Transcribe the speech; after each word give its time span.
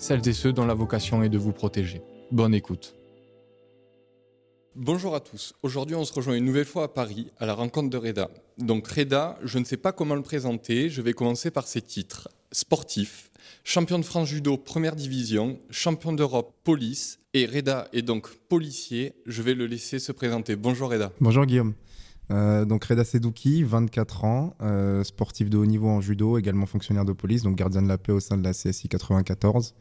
celles 0.00 0.26
et 0.26 0.32
ceux 0.32 0.52
dont 0.52 0.64
la 0.64 0.74
vocation 0.74 1.22
est 1.22 1.28
de 1.28 1.38
vous 1.38 1.52
protéger. 1.52 2.00
Bonne 2.32 2.54
écoute. 2.54 2.96
Bonjour 4.74 5.14
à 5.14 5.20
tous. 5.20 5.52
Aujourd'hui, 5.62 5.94
on 5.94 6.04
se 6.04 6.12
rejoint 6.12 6.34
une 6.34 6.44
nouvelle 6.44 6.64
fois 6.64 6.84
à 6.84 6.88
Paris, 6.88 7.30
à 7.38 7.44
la 7.44 7.54
rencontre 7.54 7.90
de 7.90 7.98
Reda. 7.98 8.30
Donc 8.56 8.88
Reda, 8.88 9.38
je 9.44 9.58
ne 9.58 9.64
sais 9.64 9.76
pas 9.76 9.92
comment 9.92 10.14
le 10.14 10.22
présenter, 10.22 10.88
je 10.88 11.02
vais 11.02 11.12
commencer 11.12 11.50
par 11.50 11.66
ses 11.66 11.82
titres. 11.82 12.28
Sportif, 12.50 13.30
champion 13.62 13.98
de 13.98 14.04
France 14.04 14.28
judo 14.28 14.56
première 14.56 14.96
division, 14.96 15.60
champion 15.70 16.12
d'Europe 16.12 16.54
police, 16.64 17.18
et 17.34 17.46
Reda 17.46 17.88
est 17.92 18.02
donc 18.02 18.28
policier. 18.48 19.12
Je 19.26 19.42
vais 19.42 19.54
le 19.54 19.66
laisser 19.66 19.98
se 19.98 20.12
présenter. 20.12 20.56
Bonjour 20.56 20.90
Reda. 20.90 21.12
Bonjour 21.20 21.44
Guillaume. 21.44 21.74
Euh, 22.30 22.64
donc 22.64 22.84
Reda 22.84 23.04
Sedouki, 23.04 23.64
24 23.64 24.24
ans, 24.24 24.54
euh, 24.62 25.02
sportif 25.04 25.50
de 25.50 25.58
haut 25.58 25.66
niveau 25.66 25.88
en 25.88 26.00
judo, 26.00 26.38
également 26.38 26.66
fonctionnaire 26.66 27.04
de 27.04 27.12
police, 27.12 27.42
donc 27.42 27.56
gardien 27.56 27.82
de 27.82 27.88
la 27.88 27.98
paix 27.98 28.12
au 28.12 28.20
sein 28.20 28.36
de 28.36 28.44
la 28.44 28.52
CSI 28.52 28.88
94. 28.88 29.74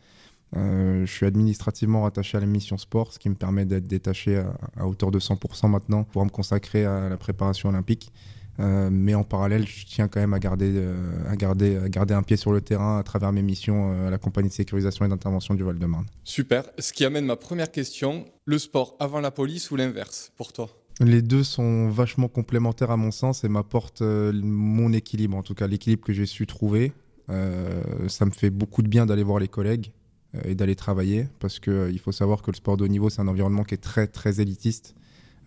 Euh, 0.55 1.05
je 1.05 1.11
suis 1.11 1.27
administrativement 1.27 2.03
rattaché 2.03 2.37
à 2.37 2.41
la 2.41 2.47
mission 2.47 2.77
sport, 2.77 3.13
ce 3.13 3.19
qui 3.19 3.29
me 3.29 3.35
permet 3.35 3.65
d'être 3.65 3.87
détaché 3.87 4.43
à, 4.75 4.87
hauteur 4.87 5.11
de 5.11 5.19
100% 5.19 5.69
maintenant 5.69 6.03
pour 6.03 6.25
me 6.25 6.29
consacrer 6.29 6.85
à 6.85 7.07
la 7.07 7.17
préparation 7.17 7.69
olympique. 7.69 8.11
mais 8.57 9.13
en 9.13 9.23
parallèle, 9.23 9.65
je 9.67 9.85
tiens 9.85 10.07
quand 10.07 10.19
même 10.19 10.33
à 10.33 10.39
garder, 10.39 10.83
à, 11.29 11.35
garder, 11.35 11.77
à 11.77 11.87
garder 11.87 12.15
un 12.15 12.23
pied 12.23 12.35
sur 12.35 12.51
le 12.51 12.61
terrain 12.61 12.97
à 12.97 13.03
travers 13.03 13.31
mes 13.31 13.43
missions 13.43 14.07
à 14.07 14.09
la 14.09 14.17
compagnie 14.17 14.49
de 14.49 14.53
sécurisation 14.53 15.05
et 15.05 15.07
d'intervention 15.07 15.53
du 15.53 15.63
Val-de-Marne. 15.63 16.07
Super. 16.23 16.63
Ce 16.79 16.91
qui 16.91 17.05
amène 17.05 17.25
ma 17.25 17.35
première 17.35 17.71
question, 17.71 18.25
le 18.45 18.57
sport 18.57 18.95
avant 18.99 19.21
la 19.21 19.29
police 19.29 19.69
ou 19.69 19.75
l'inverse 19.75 20.31
pour 20.35 20.51
toi? 20.51 20.78
Les 20.99 21.21
deux 21.21 21.43
sont 21.43 21.89
vachement 21.89 22.27
complémentaires 22.27 22.91
à 22.91 22.97
mon 22.97 23.11
sens 23.11 23.43
et 23.43 23.49
m'apportent 23.49 24.01
euh, 24.01 24.33
mon 24.33 24.91
équilibre, 24.91 25.37
en 25.37 25.43
tout 25.43 25.55
cas 25.55 25.67
l'équilibre 25.67 26.03
que 26.03 26.13
j'ai 26.13 26.25
su 26.25 26.45
trouver. 26.45 26.91
Euh, 27.29 27.81
ça 28.07 28.25
me 28.25 28.31
fait 28.31 28.49
beaucoup 28.49 28.81
de 28.81 28.87
bien 28.87 29.05
d'aller 29.05 29.23
voir 29.23 29.39
les 29.39 29.47
collègues 29.47 29.91
euh, 30.35 30.41
et 30.45 30.55
d'aller 30.55 30.75
travailler 30.75 31.27
parce 31.39 31.59
qu'il 31.59 31.89
il 31.91 31.99
faut 31.99 32.11
savoir 32.11 32.41
que 32.41 32.51
le 32.51 32.55
sport 32.55 32.75
de 32.75 32.83
haut 32.83 32.89
niveau, 32.89 33.09
c'est 33.09 33.21
un 33.21 33.27
environnement 33.27 33.63
qui 33.63 33.75
est 33.75 33.83
très 33.83 34.07
très 34.07 34.41
élitiste 34.41 34.95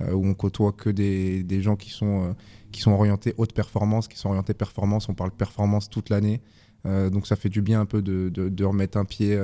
où 0.01 0.27
on 0.27 0.35
côtoie 0.35 0.73
que 0.73 0.91
des, 0.91 1.63
gens 1.63 1.77
qui 1.77 1.91
sont, 1.91 2.35
qui 2.73 2.81
sont 2.81 2.91
orientés 2.91 3.35
haute 3.37 3.53
performance, 3.53 4.09
qui 4.09 4.19
sont 4.19 4.31
orientés 4.31 4.55
performance. 4.55 5.09
On 5.09 5.15
parle 5.15 5.31
performance 5.31 5.89
toute 5.89 6.11
l'année. 6.11 6.41
donc 6.85 7.29
ça 7.29 7.37
fait 7.37 7.51
du 7.51 7.63
bien 7.63 7.83
un 7.83 7.87
peu 7.87 8.03
de, 8.03 8.65
remettre 8.65 8.99
un 8.99 9.05
pied 9.05 9.39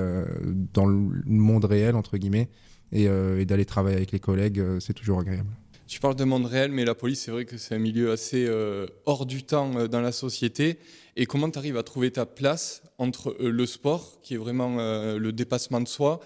dans 0.75 0.87
le 0.87 1.23
monde 1.27 1.65
réel, 1.65 1.95
entre 1.95 2.17
guillemets, 2.17 2.49
et, 2.91 3.05
et 3.05 3.45
d'aller 3.45 3.67
travailler 3.67 3.99
avec 3.99 4.11
les 4.11 4.19
collègues, 4.19 4.61
c'est 4.81 4.95
toujours 4.95 5.21
agréable. 5.21 5.51
Tu 5.89 6.01
parles 6.01 6.17
de 6.17 6.25
monde 6.25 6.45
réel, 6.45 6.71
mais 6.71 6.85
la 6.85 6.95
police, 6.95 7.23
c'est 7.23 7.31
vrai 7.31 7.47
que 7.47 7.57
c'est 7.57 7.75
un 7.75 7.79
milieu 7.79 8.13
assez 8.13 8.45
euh, 8.47 8.87
hors 9.07 9.25
du 9.25 9.43
temps 9.43 9.75
euh, 9.75 9.89
dans 9.89 10.03
la 10.03 10.13
société. 10.13 10.79
Et 11.17 11.25
comment 11.25 11.49
tu 11.49 11.59
arrives 11.59 11.79
à 11.79 11.83
trouver 11.83 12.11
ta 12.11 12.27
place 12.27 12.83
entre 12.99 13.35
euh, 13.41 13.51
le 13.51 13.65
sport, 13.65 14.21
qui 14.23 14.35
est 14.35 14.37
vraiment 14.37 14.77
le 14.77 15.33
dépassement 15.33 15.81
de 15.81 15.89
soi, 15.89 16.21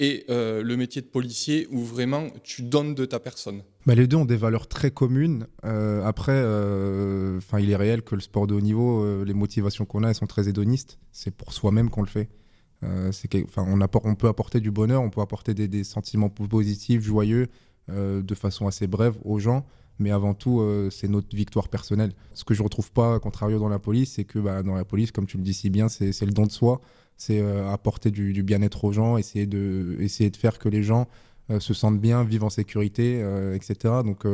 et 0.00 0.24
le 0.28 0.74
métier 0.74 1.00
de 1.02 1.06
policier, 1.06 1.68
où 1.70 1.78
vraiment 1.78 2.26
tu 2.42 2.62
donnes 2.62 2.94
de 2.94 3.04
ta 3.04 3.20
personne? 3.20 3.62
Bah, 3.86 3.94
Les 3.94 4.08
deux 4.08 4.16
ont 4.16 4.24
des 4.24 4.36
valeurs 4.36 4.66
très 4.66 4.90
communes. 4.90 5.46
après, 5.62 6.40
enfin 7.36 7.60
il 7.60 7.70
est 7.70 7.76
réel 7.76 8.02
que 8.02 8.16
le 8.16 8.20
sport 8.20 8.48
de 8.48 8.54
haut 8.54 8.60
niveau, 8.60 9.22
les 9.22 9.34
motivations 9.34 9.84
qu'on 9.84 10.02
a, 10.02 10.08
elles 10.08 10.16
sont 10.16 10.26
très 10.26 10.48
hédonistes. 10.48 10.98
C'est 11.12 11.32
pour 11.32 11.52
soi-même 11.52 11.88
qu'on 11.88 12.02
le 12.02 12.08
fait. 12.08 12.30
on, 12.82 13.10
on, 14.04 14.14
peut 14.16 14.28
apporter 14.28 14.58
du 14.58 14.72
bonheur, 14.72 15.02
on 15.02 15.10
peut 15.10 15.20
apporter 15.20 15.54
des, 15.54 15.84
sentiments 15.84 16.30
positifs, 16.30 17.02
joyeux, 17.02 17.42
euh, 17.42 17.46
de 17.88 18.34
façon 18.34 18.66
assez 18.66 18.86
brève 18.86 19.16
aux 19.24 19.38
gens, 19.38 19.66
mais 19.98 20.10
avant 20.10 20.34
tout, 20.34 20.60
euh, 20.60 20.90
c'est 20.90 21.08
notre 21.08 21.34
victoire 21.34 21.68
personnelle. 21.68 22.12
Ce 22.34 22.44
que 22.44 22.54
je 22.54 22.62
retrouve 22.62 22.90
pas, 22.92 23.18
contrario, 23.20 23.58
dans 23.58 23.68
la 23.68 23.78
police, 23.78 24.14
c'est 24.14 24.24
que 24.24 24.38
bah, 24.38 24.62
dans 24.62 24.74
la 24.74 24.84
police, 24.84 25.12
comme 25.12 25.26
tu 25.26 25.36
le 25.36 25.42
dis 25.42 25.54
si 25.54 25.70
bien, 25.70 25.88
c'est 25.88 26.20
le 26.22 26.32
don 26.32 26.46
de 26.46 26.52
soi, 26.52 26.80
c'est 27.16 27.40
euh, 27.40 27.70
apporter 27.70 28.10
du, 28.10 28.42
bien-être 28.42 28.84
aux 28.84 28.92
gens, 28.92 29.16
essayer 29.16 29.46
de, 29.46 29.96
essayer 30.00 30.30
de 30.30 30.36
faire 30.36 30.58
que 30.58 30.68
les 30.68 30.82
gens 30.82 31.08
se 31.58 31.74
sentent 31.74 32.00
bien, 32.00 32.24
vivent 32.24 32.44
en 32.44 32.50
sécurité, 32.50 33.20
etc. 33.54 33.96
Donc 34.04 34.24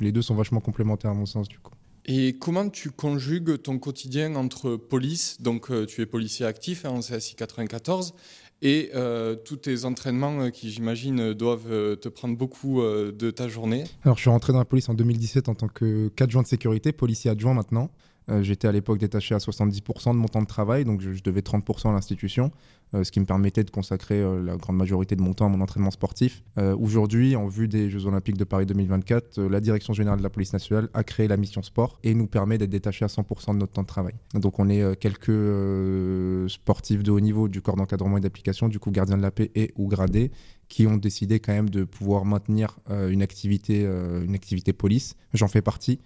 les 0.00 0.12
deux 0.12 0.22
sont 0.22 0.34
vachement 0.34 0.60
complémentaires 0.60 1.10
à 1.10 1.14
mon 1.14 1.26
sens, 1.26 1.46
du 1.46 1.58
coup. 1.58 1.72
Et 2.06 2.38
comment 2.38 2.70
tu 2.70 2.90
conjugues 2.90 3.60
ton 3.60 3.78
quotidien 3.78 4.34
entre 4.36 4.76
police, 4.76 5.42
donc 5.42 5.70
tu 5.86 6.00
es 6.00 6.06
policier 6.06 6.46
actif 6.46 6.86
en 6.86 7.00
CSI 7.00 7.34
94, 7.34 8.14
et 8.62 8.90
euh, 8.94 9.36
tous 9.36 9.56
tes 9.56 9.84
entraînements 9.84 10.40
euh, 10.40 10.50
qui, 10.50 10.70
j'imagine, 10.70 11.34
doivent 11.34 11.70
euh, 11.70 11.96
te 11.96 12.08
prendre 12.08 12.36
beaucoup 12.36 12.80
de 12.82 13.30
ta 13.30 13.48
journée. 13.48 13.84
Alors, 14.02 14.16
je 14.16 14.22
suis 14.22 14.30
rentré 14.30 14.52
dans 14.52 14.58
la 14.58 14.64
police 14.64 14.88
en 14.88 14.94
2017 14.94 15.48
en 15.48 15.54
tant 15.54 15.68
que 15.68 16.08
qu'adjoint 16.08 16.42
de 16.42 16.46
sécurité, 16.46 16.92
policier 16.92 17.30
adjoint 17.30 17.54
maintenant. 17.54 17.90
Euh, 18.30 18.42
j'étais 18.42 18.68
à 18.68 18.72
l'époque 18.72 18.98
détaché 18.98 19.34
à 19.34 19.38
70% 19.38 20.12
de 20.12 20.16
mon 20.16 20.28
temps 20.28 20.40
de 20.40 20.46
travail, 20.46 20.84
donc 20.84 21.00
je, 21.00 21.22
devais 21.22 21.42
30% 21.42 21.90
à 21.90 21.92
l'institution, 21.92 22.50
euh, 22.94 23.04
ce 23.04 23.12
qui 23.12 23.20
me 23.20 23.26
permettait 23.26 23.64
de 23.64 23.70
consacrer 23.70 24.20
euh, 24.20 24.42
la 24.42 24.56
grande 24.56 24.76
majorité 24.76 25.14
de 25.14 25.20
mon 25.20 25.34
temps 25.34 25.46
à 25.46 25.48
mon 25.48 25.60
entraînement 25.60 25.90
sportif. 25.90 26.42
Aujourd'hui, 26.56 27.36
en 27.36 27.46
vue 27.46 27.68
des 27.68 27.90
Jeux 27.90 28.06
Olympiques 28.06 28.36
de 28.36 28.44
Paris 28.44 28.66
2024, 28.66 29.40
la 29.42 29.60
Direction 29.60 29.92
Générale 29.92 30.18
de 30.18 30.22
la 30.22 30.30
Police 30.30 30.52
Nationale 30.52 30.88
a 30.94 31.04
créé 31.04 31.28
la 31.28 31.36
mission 31.36 31.62
sport 31.62 31.98
et 32.02 32.14
nous 32.14 32.26
permet 32.26 32.58
d'être 32.58 32.70
détaché 32.70 33.04
à 33.04 33.08
100% 33.08 33.54
de 33.54 33.58
notre 33.58 33.72
temps 33.72 33.82
de 33.82 33.86
travail. 33.86 34.14
Donc 34.34 34.58
on 34.58 34.68
est 34.68 34.96
quelques 34.98 36.50
sportifs 36.50 37.02
de 37.02 37.10
haut 37.10 37.20
niveau 37.20 37.48
du 37.48 37.60
corps 37.60 37.76
d'encadrement 37.76 38.18
et 38.18 38.20
d'application, 38.20 38.68
du 38.68 38.78
coup 38.78 38.90
gardien 38.90 39.16
de 39.16 39.22
la 39.22 39.30
paix 39.30 39.50
et 39.54 39.72
ou 39.76 39.88
gradés, 39.88 40.30
qui 40.68 40.86
ont 40.86 40.96
décidé 40.96 41.40
quand 41.40 41.52
même 41.52 41.70
de 41.70 41.84
pouvoir 41.84 42.24
maintenir 42.24 42.78
une, 42.90 43.22
activité, 43.22 43.82
une 43.82 44.34
activité 44.34 44.72
police. 44.72 45.16
J'en 45.32 45.48
fais 45.48 45.62
partie. 45.62 46.00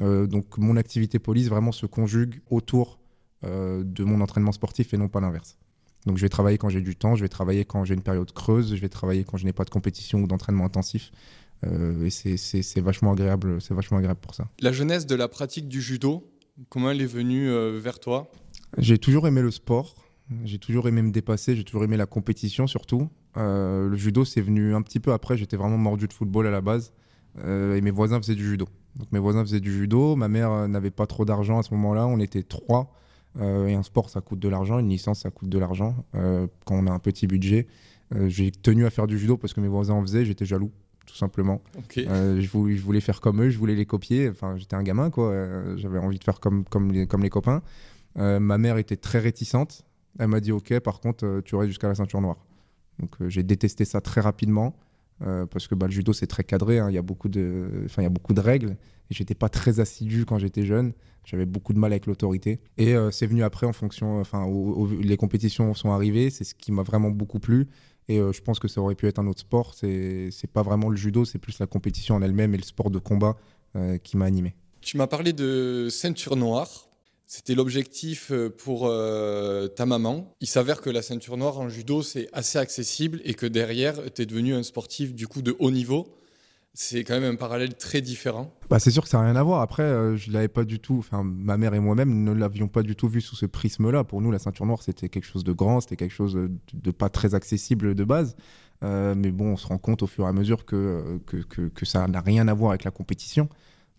Euh, 0.00 0.26
donc 0.26 0.56
mon 0.58 0.76
activité 0.76 1.18
police 1.18 1.48
vraiment 1.48 1.72
se 1.72 1.86
conjugue 1.86 2.40
autour 2.50 2.98
euh, 3.44 3.82
de 3.84 4.04
mon 4.04 4.20
entraînement 4.20 4.52
sportif 4.52 4.94
et 4.94 4.96
non 4.96 5.08
pas 5.08 5.20
l'inverse. 5.20 5.58
Donc 6.06 6.16
je 6.16 6.22
vais 6.22 6.28
travailler 6.28 6.58
quand 6.58 6.68
j'ai 6.68 6.80
du 6.80 6.96
temps, 6.96 7.14
je 7.14 7.22
vais 7.22 7.28
travailler 7.28 7.64
quand 7.64 7.84
j'ai 7.84 7.94
une 7.94 8.02
période 8.02 8.32
creuse, 8.32 8.74
je 8.74 8.80
vais 8.80 8.88
travailler 8.88 9.24
quand 9.24 9.36
je 9.36 9.44
n'ai 9.44 9.52
pas 9.52 9.64
de 9.64 9.70
compétition 9.70 10.20
ou 10.20 10.26
d'entraînement 10.26 10.64
intensif. 10.64 11.10
Euh, 11.64 12.06
et 12.06 12.10
c'est 12.10 12.80
vachement 12.80 13.12
agréable, 13.12 13.60
c'est 13.60 13.74
vachement 13.74 13.98
agréable 13.98 14.20
pour 14.20 14.34
ça. 14.34 14.48
La 14.60 14.72
jeunesse 14.72 15.06
de 15.06 15.14
la 15.14 15.28
pratique 15.28 15.68
du 15.68 15.82
judo, 15.82 16.32
comment 16.70 16.90
elle 16.90 17.02
est 17.02 17.06
venue 17.06 17.50
vers 17.78 18.00
toi? 18.00 18.30
J'ai 18.78 18.96
toujours 18.96 19.26
aimé 19.28 19.42
le 19.42 19.50
sport, 19.50 19.94
j'ai 20.44 20.58
toujours 20.58 20.88
aimé 20.88 21.02
me 21.02 21.10
dépasser, 21.10 21.56
j'ai 21.56 21.64
toujours 21.64 21.84
aimé 21.84 21.98
la 21.98 22.06
compétition 22.06 22.66
surtout. 22.66 23.10
le 23.36 23.94
judo 23.94 24.24
c'est 24.24 24.40
venu 24.40 24.74
un 24.74 24.80
petit 24.80 25.00
peu 25.00 25.12
après, 25.12 25.36
j'étais 25.36 25.58
vraiment 25.58 25.76
mordu 25.76 26.08
de 26.08 26.14
football 26.14 26.46
à 26.46 26.50
la 26.50 26.62
base 26.62 26.92
et 27.38 27.80
mes 27.80 27.90
voisins 27.90 28.20
faisaient 28.20 28.34
du 28.34 28.48
judo. 28.48 28.66
Donc 28.96 29.12
mes 29.12 29.18
voisins 29.18 29.44
faisaient 29.44 29.60
du 29.60 29.72
judo, 29.72 30.16
ma 30.16 30.28
mère 30.28 30.50
euh, 30.50 30.68
n'avait 30.68 30.90
pas 30.90 31.06
trop 31.06 31.24
d'argent 31.24 31.58
à 31.58 31.62
ce 31.62 31.72
moment-là, 31.74 32.06
on 32.06 32.18
était 32.18 32.42
trois. 32.42 32.92
Euh, 33.38 33.68
et 33.68 33.74
un 33.74 33.84
sport, 33.84 34.10
ça 34.10 34.20
coûte 34.20 34.40
de 34.40 34.48
l'argent, 34.48 34.78
une 34.78 34.88
licence, 34.88 35.20
ça 35.20 35.30
coûte 35.30 35.48
de 35.48 35.58
l'argent 35.58 35.94
euh, 36.16 36.48
quand 36.64 36.74
on 36.74 36.86
a 36.86 36.90
un 36.90 36.98
petit 36.98 37.26
budget. 37.26 37.68
j'ai 38.26 38.50
tenu 38.50 38.86
à 38.86 38.90
faire 38.90 39.06
du 39.06 39.18
judo 39.18 39.36
parce 39.36 39.54
que 39.54 39.60
mes 39.60 39.68
voisins 39.68 39.94
en 39.94 40.02
faisaient, 40.02 40.24
j'étais 40.24 40.44
jaloux, 40.44 40.72
tout 41.06 41.14
simplement. 41.14 41.62
je, 42.40 42.48
voulais, 42.48 42.76
je, 42.76 42.82
voulais, 42.82 43.00
faire 43.00 43.20
comme 43.20 43.42
eux, 43.42 43.50
je 43.50 43.58
voulais 43.58 43.76
les 43.76 43.86
copier. 43.86 44.28
Enfin, 44.28 44.56
j'étais 44.56 44.74
un 44.74 44.82
gamin, 44.82 45.10
quoi. 45.10 45.32
J'avais 45.76 45.98
envie 45.98 46.18
de 46.18 46.24
faire 46.24 46.40
comme, 46.40 46.64
comme, 46.64 46.90
les, 46.90 47.06
comme 47.06 47.22
les 47.22 47.30
copains. 47.30 47.62
ma 48.16 48.58
mère 48.58 48.78
était 48.78 48.96
très 48.96 49.20
réticente. 49.20 49.84
Elle 50.18 50.26
m'a 50.26 50.40
dit 50.40 50.50
Ok, 50.50 50.76
par 50.80 50.98
contre, 50.98 51.40
tu 51.44 51.54
restes 51.54 51.68
jusqu'à 51.68 51.86
la 51.86 51.94
ceinture 51.94 52.20
noire. 52.20 52.38
Donc 52.98 53.14
j'ai 53.28 53.44
détesté 53.44 53.84
ça 53.84 54.00
très 54.00 54.20
rapidement. 54.20 54.74
Euh, 55.22 55.46
parce 55.46 55.68
que 55.68 55.74
bah, 55.74 55.86
le 55.86 55.92
judo 55.92 56.12
c'est 56.12 56.26
très 56.26 56.44
cadré, 56.44 56.78
hein. 56.78 56.88
il 56.88 56.94
y 56.94 56.98
a 56.98 57.02
beaucoup 57.02 57.28
de, 57.28 57.86
il 57.96 58.02
y 58.02 58.06
a 58.06 58.10
beaucoup 58.10 58.32
de 58.32 58.40
règles. 58.40 58.76
Et 59.10 59.14
j'étais 59.14 59.34
pas 59.34 59.48
très 59.48 59.80
assidu 59.80 60.24
quand 60.24 60.38
j'étais 60.38 60.64
jeune. 60.64 60.92
J'avais 61.24 61.46
beaucoup 61.46 61.72
de 61.72 61.78
mal 61.78 61.92
avec 61.92 62.06
l'autorité. 62.06 62.60
Et 62.78 62.94
euh, 62.94 63.10
c'est 63.10 63.26
venu 63.26 63.42
après 63.42 63.66
en 63.66 63.72
fonction, 63.72 64.20
enfin, 64.20 64.46
les 65.00 65.16
compétitions 65.16 65.74
sont 65.74 65.90
arrivées, 65.90 66.30
c'est 66.30 66.44
ce 66.44 66.54
qui 66.54 66.72
m'a 66.72 66.82
vraiment 66.82 67.10
beaucoup 67.10 67.38
plu. 67.38 67.68
Et 68.08 68.18
euh, 68.18 68.32
je 68.32 68.40
pense 68.40 68.58
que 68.58 68.68
ça 68.68 68.80
aurait 68.80 68.94
pu 68.94 69.06
être 69.06 69.18
un 69.18 69.26
autre 69.26 69.40
sport. 69.40 69.74
C'est 69.74 70.50
pas 70.52 70.62
vraiment 70.62 70.88
le 70.88 70.96
judo, 70.96 71.24
c'est 71.24 71.38
plus 71.38 71.58
la 71.58 71.66
compétition 71.66 72.14
en 72.14 72.22
elle-même 72.22 72.54
et 72.54 72.58
le 72.58 72.64
sport 72.64 72.90
de 72.90 72.98
combat 72.98 73.36
qui 74.02 74.16
m'a 74.16 74.24
animé. 74.24 74.56
Tu 74.80 74.96
m'as 74.96 75.06
parlé 75.06 75.32
de 75.32 75.86
ceinture 75.90 76.34
noire. 76.34 76.89
C'était 77.32 77.54
l'objectif 77.54 78.32
euh, 78.32 78.50
pour 78.50 78.88
euh, 78.88 79.68
ta 79.68 79.86
maman. 79.86 80.34
Il 80.40 80.48
s'avère 80.48 80.80
que 80.80 80.90
la 80.90 81.00
ceinture 81.00 81.36
noire 81.36 81.60
en 81.60 81.68
judo, 81.68 82.02
c'est 82.02 82.28
assez 82.32 82.58
accessible 82.58 83.20
et 83.24 83.34
que 83.34 83.46
derrière, 83.46 83.94
tu 84.12 84.22
es 84.22 84.26
devenu 84.26 84.52
un 84.52 84.64
sportif 84.64 85.14
du 85.14 85.28
coup 85.28 85.40
de 85.40 85.54
haut 85.60 85.70
niveau. 85.70 86.08
C'est 86.74 87.04
quand 87.04 87.14
même 87.14 87.34
un 87.34 87.36
parallèle 87.36 87.76
très 87.76 88.00
différent. 88.00 88.52
Bah, 88.68 88.80
c'est 88.80 88.90
sûr 88.90 89.04
que 89.04 89.08
ça 89.08 89.18
n'a 89.18 89.26
rien 89.26 89.36
à 89.36 89.44
voir. 89.44 89.60
Après, 89.60 89.84
euh, 89.84 90.16
je 90.16 90.32
l'avais 90.32 90.48
pas 90.48 90.64
du 90.64 90.80
tout. 90.80 90.96
Enfin, 90.98 91.22
ma 91.22 91.56
mère 91.56 91.72
et 91.72 91.78
moi-même 91.78 92.24
ne 92.24 92.32
l'avions 92.32 92.66
pas 92.66 92.82
du 92.82 92.96
tout 92.96 93.06
vu 93.06 93.20
sous 93.20 93.36
ce 93.36 93.46
prisme-là. 93.46 94.02
Pour 94.02 94.20
nous, 94.20 94.32
la 94.32 94.40
ceinture 94.40 94.66
noire, 94.66 94.82
c'était 94.82 95.08
quelque 95.08 95.26
chose 95.26 95.44
de 95.44 95.52
grand, 95.52 95.80
c'était 95.80 95.96
quelque 95.96 96.14
chose 96.14 96.34
de, 96.34 96.90
pas 96.90 97.10
très 97.10 97.36
accessible 97.36 97.94
de 97.94 98.04
base. 98.04 98.34
Mais 98.82 99.30
bon, 99.30 99.52
on 99.52 99.56
se 99.56 99.68
rend 99.68 99.78
compte 99.78 100.02
au 100.02 100.08
fur 100.08 100.24
et 100.24 100.28
à 100.28 100.32
mesure 100.32 100.64
que, 100.64 101.20
que, 101.26 101.68
que, 101.68 101.86
ça 101.86 102.08
n'a 102.08 102.22
rien 102.22 102.48
à 102.48 102.54
voir 102.54 102.70
avec 102.70 102.82
la 102.82 102.90
compétition. 102.90 103.48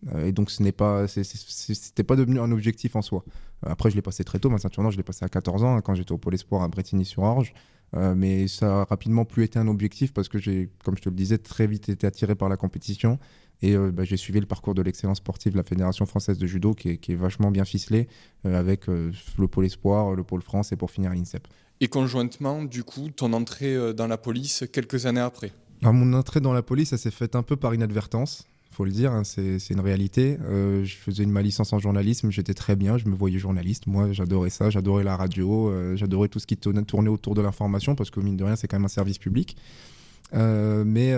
Euh, 0.08 0.26
et 0.26 0.32
donc, 0.32 0.50
ce 0.52 0.64
n'est 0.64 0.72
pas, 0.72 1.08
c'était 1.08 2.04
pas 2.04 2.16
devenu 2.16 2.40
un 2.40 2.52
objectif 2.52 2.96
en 2.96 3.02
soi. 3.02 3.24
Après, 3.64 3.92
je 3.92 3.96
l'ai 3.96 4.02
passé 4.02 4.24
très 4.24 4.40
tôt. 4.40 4.50
Ma 4.50 4.58
ceinture 4.58 4.82
noire, 4.82 4.92
je 4.92 4.98
l'ai 4.98 5.04
passé 5.04 5.24
à 5.24 5.30
14 5.30 5.64
ans, 5.64 5.76
hein, 5.76 5.82
quand 5.82 5.96
j'étais 5.96 6.12
au 6.12 6.18
Pôle 6.18 6.34
Espoir 6.34 6.64
à 6.64 6.68
Bretigny-sur-Orge. 6.68 7.54
Euh, 7.96 8.16
mais 8.16 8.48
ça 8.48 8.82
a 8.82 8.84
rapidement 8.86 9.26
plus 9.26 9.44
été 9.44 9.60
un 9.60 9.68
objectif 9.68 10.14
parce 10.14 10.30
que 10.30 10.40
j'ai, 10.40 10.70
comme 10.84 10.96
je 10.96 11.02
te 11.02 11.10
le 11.10 11.16
disais, 11.16 11.38
très 11.38 11.68
vite 11.68 11.90
été 11.90 12.08
attiré 12.08 12.36
par 12.36 12.50
la 12.50 12.58
compétition. 12.58 13.20
Et 13.62 13.76
euh, 13.76 13.92
bah, 13.92 14.04
j'ai 14.04 14.18
suivi 14.18 14.40
le 14.40 14.46
parcours 14.46 14.74
de 14.74 14.82
l'excellence 14.82 15.18
sportive 15.18 15.52
de 15.52 15.58
la 15.58 15.64
Fédération 15.64 16.06
française 16.06 16.38
de 16.38 16.48
judo, 16.48 16.74
qui 16.74 16.90
est, 16.90 17.16
vachement 17.16 17.52
bien 17.52 17.66
ficelé, 17.66 18.08
euh, 18.46 18.58
avec 18.58 18.88
le 18.88 19.48
pôle 19.48 19.66
espoir, 19.66 20.16
le 20.16 20.24
pôle 20.24 20.42
France 20.42 20.72
et 20.72 20.76
pour 20.76 20.90
finir 20.90 21.14
l'INSEP. 21.14 21.48
Et 21.80 21.88
conjointement, 21.88 22.64
du 22.64 22.84
coup, 22.84 23.10
ton 23.10 23.34
entrée 23.34 23.94
dans 23.94 24.08
la 24.08 24.18
police 24.18 24.64
quelques 24.72 25.06
années 25.06 25.22
après? 25.22 25.52
Mon 25.82 26.14
entrée 26.14 26.40
dans 26.40 26.54
la 26.54 26.62
police, 26.62 26.90
ça 26.90 26.98
s'est 26.98 27.12
fait 27.12 27.36
un 27.36 27.42
peu 27.42 27.56
par 27.56 27.74
inadvertance 27.74 28.48
faut 28.72 28.86
le 28.86 28.92
dire, 28.92 29.12
hein, 29.12 29.24
c'est 29.24 29.70
une 29.70 29.82
réalité. 29.82 30.38
Euh, 30.44 30.84
je 30.86 30.96
faisais 30.96 31.24
une 31.24 31.32
ma 31.32 31.42
licence 31.42 31.74
en 31.74 31.80
journalisme, 31.80 32.32
j'étais 32.32 32.54
très 32.54 32.76
bien, 32.76 32.98
je 32.98 33.06
me 33.06 33.16
voyais 33.16 33.38
journaliste. 33.38 33.86
Moi, 33.86 34.14
j'adorais 34.14 34.50
ça, 34.50 34.70
j'adorais 34.70 35.04
la 35.04 35.18
radio, 35.18 35.70
euh, 35.70 35.96
j'adorais 35.98 36.30
tout 36.30 36.40
ce 36.40 36.48
qui 36.48 36.58
tournait 36.58 37.10
autour 37.10 37.36
de 37.36 37.42
l'information, 37.42 37.96
parce 37.96 38.10
que 38.10 38.22
mine 38.22 38.38
de 38.38 38.44
rien, 38.46 38.56
c'est 38.56 38.68
quand 38.68 38.78
même 38.78 38.86
un 38.86 38.90
service 38.90 39.18
public. 39.18 39.58
Euh, 40.34 40.84
mais 40.86 41.12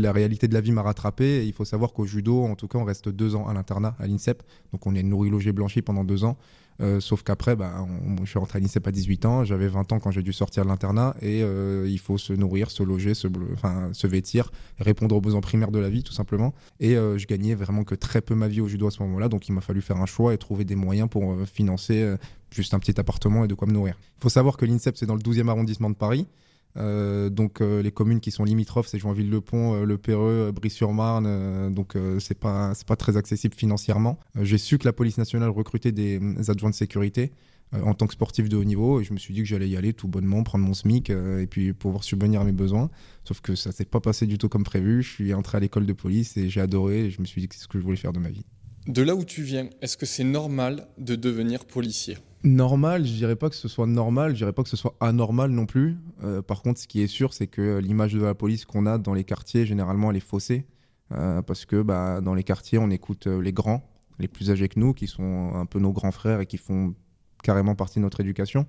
la 0.00 0.12
réalité 0.12 0.48
de 0.48 0.54
la 0.54 0.60
vie 0.60 0.72
m'a 0.72 0.82
rattrapé. 0.82 1.46
il 1.46 1.52
faut 1.52 1.64
savoir 1.64 1.92
qu'au 1.92 2.06
judo, 2.06 2.44
en 2.44 2.54
tout 2.54 2.68
cas, 2.68 2.78
on 2.78 2.84
reste 2.84 3.08
deux 3.08 3.34
ans 3.34 3.46
à 3.46 3.54
l'internat, 3.54 3.94
à 3.98 4.06
l'INSEP. 4.06 4.42
Donc 4.72 4.86
on 4.86 4.94
est 4.94 5.02
nourri, 5.02 5.30
logé, 5.30 5.52
blanchi 5.52 5.82
pendant 5.82 6.04
deux 6.04 6.24
ans. 6.24 6.36
Euh, 6.80 7.00
sauf 7.00 7.22
qu'après, 7.22 7.56
bah, 7.56 7.86
je 8.22 8.28
suis 8.28 8.38
rentré 8.38 8.58
à 8.58 8.60
l'INSEP 8.60 8.86
à 8.86 8.92
18 8.92 9.26
ans, 9.26 9.44
j'avais 9.44 9.66
20 9.66 9.92
ans 9.92 9.98
quand 9.98 10.12
j'ai 10.12 10.22
dû 10.22 10.32
sortir 10.32 10.62
de 10.62 10.68
l'internat 10.68 11.16
et 11.20 11.42
euh, 11.42 11.88
il 11.88 11.98
faut 11.98 12.18
se 12.18 12.32
nourrir, 12.32 12.70
se 12.70 12.84
loger, 12.84 13.14
se, 13.14 13.26
enfin, 13.52 13.90
se 13.92 14.06
vêtir, 14.06 14.52
répondre 14.78 15.16
aux 15.16 15.20
besoins 15.20 15.40
primaires 15.40 15.72
de 15.72 15.80
la 15.80 15.90
vie 15.90 16.04
tout 16.04 16.12
simplement. 16.12 16.54
Et 16.78 16.96
euh, 16.96 17.18
je 17.18 17.26
gagnais 17.26 17.56
vraiment 17.56 17.82
que 17.82 17.96
très 17.96 18.20
peu 18.20 18.36
ma 18.36 18.46
vie 18.46 18.60
au 18.60 18.68
judo 18.68 18.86
à 18.86 18.90
ce 18.92 19.02
moment-là, 19.02 19.28
donc 19.28 19.48
il 19.48 19.52
m'a 19.52 19.60
fallu 19.60 19.82
faire 19.82 19.96
un 19.96 20.06
choix 20.06 20.34
et 20.34 20.38
trouver 20.38 20.64
des 20.64 20.76
moyens 20.76 21.08
pour 21.08 21.34
financer 21.46 22.14
juste 22.50 22.74
un 22.74 22.78
petit 22.78 22.98
appartement 23.00 23.44
et 23.44 23.48
de 23.48 23.54
quoi 23.54 23.66
me 23.66 23.72
nourrir. 23.72 23.98
Il 24.18 24.22
faut 24.22 24.28
savoir 24.28 24.56
que 24.56 24.64
l'INSEP 24.64 24.96
c'est 24.96 25.06
dans 25.06 25.16
le 25.16 25.20
12e 25.20 25.48
arrondissement 25.48 25.90
de 25.90 25.96
Paris. 25.96 26.28
Euh, 26.76 27.28
donc 27.28 27.60
euh, 27.60 27.82
les 27.82 27.90
communes 27.90 28.20
qui 28.20 28.30
sont 28.30 28.44
limitrophes, 28.44 28.88
c'est 28.88 28.98
Joinville-le-Pont, 28.98 29.74
euh, 29.74 29.84
Le 29.84 29.98
Perreux, 29.98 30.52
Brie-sur-Marne. 30.52 31.74
donc 31.74 31.96
c'est 32.20 32.38
pas 32.38 32.72
pas 32.86 32.96
très 32.96 33.16
accessible 33.16 33.54
financièrement. 33.54 34.18
J'ai 34.40 34.58
su 34.58 34.78
que 34.78 34.84
la 34.84 34.92
police 34.92 35.18
nationale 35.18 35.50
recrutait 35.50 35.92
des, 35.92 36.20
adjoints 36.48 36.70
de 36.70 36.74
sécurité 36.74 37.32
en 37.72 37.92
tant 37.92 38.06
que 38.06 38.14
sportif 38.14 38.48
de 38.48 38.56
haut 38.56 38.64
niveau 38.64 39.00
et 39.00 39.04
je 39.04 39.12
me 39.12 39.18
suis 39.18 39.34
dit 39.34 39.40
que 39.40 39.46
j'allais 39.46 39.68
y 39.68 39.76
aller 39.76 39.92
tout 39.92 40.08
bonnement, 40.08 40.42
prendre 40.42 40.64
mon 40.64 40.72
SMIC 40.72 41.10
et 41.10 41.46
puis 41.46 41.74
pouvoir 41.74 42.02
subvenir 42.02 42.40
à 42.40 42.44
mes 42.44 42.52
besoins. 42.52 42.88
Sauf 43.24 43.42
que 43.42 43.54
ça 43.54 43.72
s'est 43.72 43.84
pas 43.84 44.00
passé 44.00 44.26
du 44.26 44.38
tout 44.38 44.48
comme 44.48 44.64
prévu. 44.64 45.02
Je 45.02 45.10
suis 45.10 45.34
entré 45.34 45.58
à 45.58 45.60
l'école 45.60 45.84
de 45.84 45.92
police 45.92 46.36
et 46.38 46.48
j'ai 46.48 46.62
adoré 46.62 47.06
et 47.06 47.10
je 47.10 47.20
me 47.20 47.26
suis 47.26 47.42
dit 47.42 47.48
que 47.48 47.54
c'est 47.54 47.62
ce 47.62 47.68
que 47.68 47.78
je 47.78 47.84
voulais 47.84 47.96
faire 47.96 48.12
de 48.12 48.20
ma 48.20 48.30
vie. 48.30 48.44
De 48.86 49.02
là 49.02 49.14
où 49.14 49.24
tu 49.24 49.42
viens, 49.42 49.68
est-ce 49.82 49.98
que 49.98 50.06
c'est 50.06 50.24
normal 50.24 50.88
de 50.96 51.14
devenir 51.14 51.66
policier? 51.66 52.16
Normal, 52.44 53.04
je 53.04 53.12
dirais 53.12 53.34
pas 53.34 53.50
que 53.50 53.56
ce 53.56 53.66
soit 53.66 53.88
normal, 53.88 54.32
je 54.32 54.36
dirais 54.36 54.52
pas 54.52 54.62
que 54.62 54.68
ce 54.68 54.76
soit 54.76 54.94
anormal 55.00 55.50
non 55.50 55.66
plus. 55.66 55.96
Euh, 56.22 56.40
par 56.40 56.62
contre, 56.62 56.78
ce 56.78 56.86
qui 56.86 57.02
est 57.02 57.08
sûr, 57.08 57.34
c'est 57.34 57.48
que 57.48 57.78
l'image 57.78 58.12
de 58.12 58.22
la 58.22 58.34
police 58.34 58.64
qu'on 58.64 58.86
a 58.86 58.96
dans 58.96 59.12
les 59.12 59.24
quartiers, 59.24 59.66
généralement, 59.66 60.10
elle 60.10 60.18
est 60.18 60.20
faussée. 60.20 60.64
Euh, 61.12 61.42
parce 61.42 61.64
que 61.64 61.82
bah, 61.82 62.20
dans 62.20 62.34
les 62.34 62.44
quartiers, 62.44 62.78
on 62.78 62.90
écoute 62.90 63.26
euh, 63.26 63.40
les 63.40 63.52
grands, 63.52 63.82
les 64.18 64.28
plus 64.28 64.50
âgés 64.50 64.68
que 64.68 64.78
nous, 64.78 64.92
qui 64.92 65.08
sont 65.08 65.52
un 65.54 65.66
peu 65.66 65.80
nos 65.80 65.92
grands 65.92 66.12
frères 66.12 66.40
et 66.40 66.46
qui 66.46 66.58
font 66.58 66.94
carrément 67.42 67.74
partie 67.74 67.98
de 67.98 68.04
notre 68.04 68.20
éducation. 68.20 68.66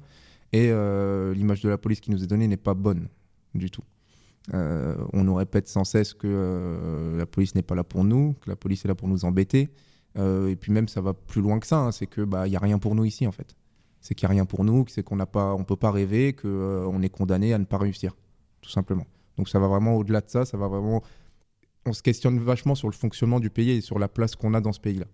Et 0.52 0.72
l'image 1.36 1.62
de 1.62 1.70
la 1.70 1.78
police 1.78 2.00
qui 2.00 2.10
nous 2.10 2.24
est 2.24 2.28
donnée 2.28 2.48
n'est 2.48 2.58
pas 2.58 2.74
bonne 2.74 3.08
du 3.54 3.70
tout. 3.70 3.84
on 4.52 5.24
nous 5.24 5.36
répète 5.36 5.68
sans 5.68 5.84
cesse 5.84 6.16
que 6.16 7.16
la 7.16 7.26
police 7.28 7.54
n'est 7.54 7.62
pas 7.62 7.76
là 7.76 7.84
pour 7.84 8.04
nous, 8.04 8.36
que 8.42 8.50
la 8.50 8.56
police 8.56 8.84
est 8.84 8.88
là 8.88 8.96
pour 8.96 9.08
nous 9.08 9.26
embêter. 9.26 9.70
Et 10.16 10.56
puis 10.60 10.72
même, 10.72 10.88
ça 10.88 11.02
va 11.02 11.14
plus 11.14 11.42
loin 11.42 11.60
que 11.60 11.68
ça, 11.68 11.80
hein, 11.80 11.92
c'est 11.92 12.08
que 12.08 12.22
bah 12.22 12.48
il 12.48 12.54
y 12.54 12.56
a 12.56 12.60
rien 12.60 12.80
pour 12.80 12.96
nous 12.96 13.06
ici 13.06 13.26
en 13.26 13.32
fait 13.32 13.56
c'est 14.02 14.16
qu'il 14.16 14.28
n'y 14.28 14.32
a 14.32 14.36
rien 14.36 14.46
pour 14.46 14.64
nous, 14.64 14.86
c'est 14.88 15.04
qu'on 15.04 15.16
n'a 15.16 15.26
pas, 15.26 15.54
on 15.54 15.64
peut 15.64 15.76
pas 15.76 15.92
rêver, 15.92 16.34
qu'on 16.34 16.48
euh, 16.48 17.02
est 17.02 17.10
condamné 17.10 17.54
à 17.54 17.58
ne 17.58 17.66
pas 17.66 17.78
réussir, 17.78 18.16
tout 18.62 18.70
simplement. 18.70 19.06
Donc 19.38 19.50
ça 19.50 19.60
va 19.60 19.68
vraiment 19.68 19.96
au-delà 19.96 20.22
de 20.22 20.30
ça, 20.30 20.46
ça 20.46 20.58
va 20.58 20.68
vraiment, 20.68 21.04
on 21.86 21.94
se 21.94 22.02
questionne 22.02 22.40
vachement 22.40 22.76
sur 22.76 22.88
le 22.88 22.94
fonctionnement 22.94 23.40
du 23.40 23.50
pays 23.50 23.72
et 23.72 23.82
sur 23.82 24.00
la 24.00 24.08
place 24.08 24.36
qu'on 24.36 24.54
a 24.54 24.62
dans 24.62 24.74
ce 24.74 24.80
pays-là. 24.80 25.06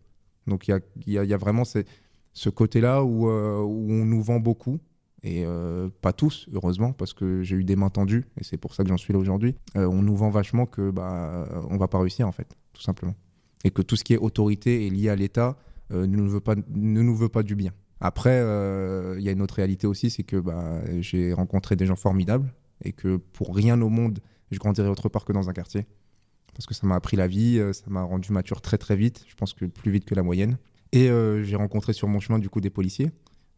Donc 0.47 0.67
il 0.67 0.81
y 1.07 1.33
a, 1.33 1.37
vraiment 1.37 1.63
ce 1.65 2.49
côté-là 2.49 3.03
où, 3.03 3.27
euh, 3.27 3.61
où, 3.61 3.91
on 3.91 4.05
nous 4.05 4.21
vend 4.21 4.39
beaucoup. 4.39 4.79
Et 5.23 5.43
euh, 5.43 5.89
pas 6.01 6.13
tous, 6.13 6.47
heureusement, 6.53 6.93
parce 6.93 7.15
que 7.15 7.41
j'ai 7.41 7.55
eu 7.55 7.63
des 7.63 7.75
mains 7.75 7.89
tendues, 7.89 8.27
et 8.39 8.43
c'est 8.43 8.57
pour 8.57 8.75
ça 8.75 8.83
que 8.83 8.89
j'en 8.89 8.97
suis 8.97 9.11
là 9.11 9.17
aujourd'hui. 9.17 9.55
on 9.73 10.03
nous 10.03 10.15
vend 10.15 10.29
vachement 10.29 10.67
que 10.67 10.91
bah, 10.91 11.47
on 11.71 11.77
va 11.77 11.87
pas 11.87 11.97
réussir, 11.97 12.27
en 12.27 12.31
fait, 12.31 12.55
tout 12.73 12.81
simplement. 12.83 13.15
Et 13.65 13.71
que 13.71 13.81
tout 13.81 13.97
ce 13.97 14.05
qui 14.05 14.13
est 14.13 14.17
autorité 14.17 14.87
est 14.87 14.89
lié 14.89 15.09
à 15.09 15.15
l'État 15.17 15.57
ne, 15.89 16.05
nous 16.05 16.29
veut 16.29 16.39
pas, 16.39 16.55
ne 16.55 17.01
nous 17.01 17.15
veut 17.15 17.29
pas 17.29 17.43
du 17.43 17.55
bien. 17.55 17.73
Après, 17.99 18.39
euh, 18.39 19.15
il 19.17 19.23
y 19.23 19.29
a 19.29 19.31
une 19.31 19.41
autre 19.41 19.55
réalité 19.55 19.87
aussi, 19.87 20.09
c'est 20.09 20.23
que 20.23 20.37
bah, 20.37 20.81
j'ai 20.99 21.33
rencontré 21.33 21.75
des 21.75 21.85
gens 21.85 21.95
formidables 21.95 22.53
et 22.83 22.91
que 22.91 23.17
pour 23.17 23.55
rien 23.55 23.81
au 23.81 23.89
monde, 23.89 24.19
je 24.51 24.59
grandirai 24.59 24.87
autre 24.89 25.09
part 25.09 25.25
que 25.25 25.33
dans 25.33 25.49
un 25.49 25.53
quartier. 25.53 25.85
Parce 26.53 26.65
que 26.65 26.73
ça 26.73 26.85
m'a 26.87 26.95
appris 26.95 27.17
la 27.17 27.27
vie, 27.27 27.59
euh, 27.59 27.73
ça 27.73 27.85
m'a 27.87 28.03
rendu 28.03 28.31
mature 28.31 28.61
très 28.61 28.77
très 28.77 28.95
vite, 28.95 29.25
je 29.27 29.35
pense 29.35 29.53
que 29.53 29.65
plus 29.65 29.91
vite 29.91 30.05
que 30.05 30.15
la 30.15 30.23
moyenne. 30.23 30.57
Et 30.91 31.09
euh, 31.09 31.43
j'ai 31.43 31.55
rencontré 31.55 31.93
sur 31.93 32.07
mon 32.07 32.19
chemin 32.19 32.39
du 32.39 32.49
coup 32.49 32.61
des 32.61 32.69
policiers. 32.69 33.11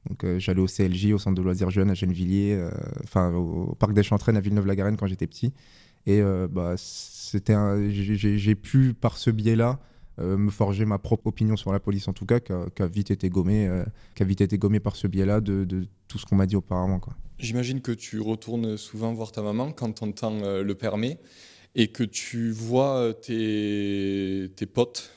Donc 0.10 0.26
j'allais 0.38 0.62
au 0.62 0.68
CLJ, 0.68 1.12
au 1.12 1.18
centre 1.18 1.36
de 1.36 1.42
loisirs 1.42 1.70
jeunes 1.70 1.90
à 1.90 1.94
Gennevilliers, 1.94 2.58
enfin 3.04 3.34
au 3.34 3.76
parc 3.76 3.92
des 3.92 4.04
Chantraines 4.04 4.38
à 4.38 4.40
Villeneuve-la-Garenne 4.40 4.96
quand 4.96 5.08
j'étais 5.08 5.28
petit. 5.28 5.52
Et 6.06 6.22
bah, 6.50 6.76
j'ai 6.78 8.56
pu 8.56 8.94
par 8.94 9.18
ce 9.18 9.32
biais-là 9.32 9.72
euh, 9.72 9.97
me 10.20 10.50
forger 10.50 10.86
ma 10.86 10.98
propre 10.98 11.28
opinion 11.28 11.56
sur 11.56 11.72
la 11.72 11.80
police 11.80 12.08
en 12.08 12.14
tout 12.14 12.26
cas, 12.26 12.40
qui 12.40 12.52
a, 12.52 12.88
vite 12.88 13.12
été 13.12 13.30
gommée, 13.30 13.68
euh, 13.68 13.84
qui 14.16 14.24
a 14.24 14.26
vite 14.26 14.42
été 14.42 14.58
gommée 14.58 14.80
par 14.80 14.96
ce 14.96 15.08
biais-là 15.08 15.42
de, 15.42 15.88
tout 16.08 16.18
ce 16.18 16.26
qu'on 16.26 16.36
m'a 16.36 16.46
dit 16.46 16.56
auparavant. 16.56 17.00
J'imagine 17.38 17.82
que 17.82 17.92
tu 17.92 18.20
retournes 18.20 18.78
souvent 18.78 19.14
voir 19.14 19.32
ta 19.32 19.42
maman 19.42 19.72
quand 19.72 19.92
ton 19.92 20.12
temps 20.12 20.40
euh, 20.42 20.64
le 20.64 20.76
permet 20.76 21.20
et 21.76 21.90
que 21.90 22.04
tu 22.04 22.52
vois 22.52 23.14
tes, 23.14 24.52
tes 24.56 24.66
potes 24.66 25.12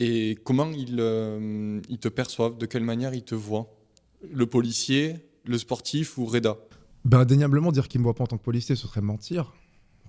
et 0.00 0.36
comment 0.42 0.70
ils, 0.72 0.98
ils 1.88 1.98
te 1.98 2.08
perçoivent, 2.08 2.58
de 2.58 2.66
quelle 2.66 2.82
manière 2.82 3.14
ils 3.14 3.24
te 3.24 3.36
voient. 3.36 3.72
Le 4.32 4.46
policier, 4.46 5.16
le 5.44 5.58
sportif 5.58 6.18
ou 6.18 6.24
Reda? 6.24 6.56
Ben, 7.04 7.20
Indéniablement, 7.20 7.70
dire 7.70 7.86
qu'ils 7.86 8.00
ne 8.00 8.02
me 8.02 8.06
voient 8.06 8.14
pas 8.14 8.24
en 8.24 8.28
tant 8.28 8.38
que 8.38 8.42
policier, 8.42 8.74
ce 8.74 8.88
serait 8.88 9.02
mentir 9.02 9.52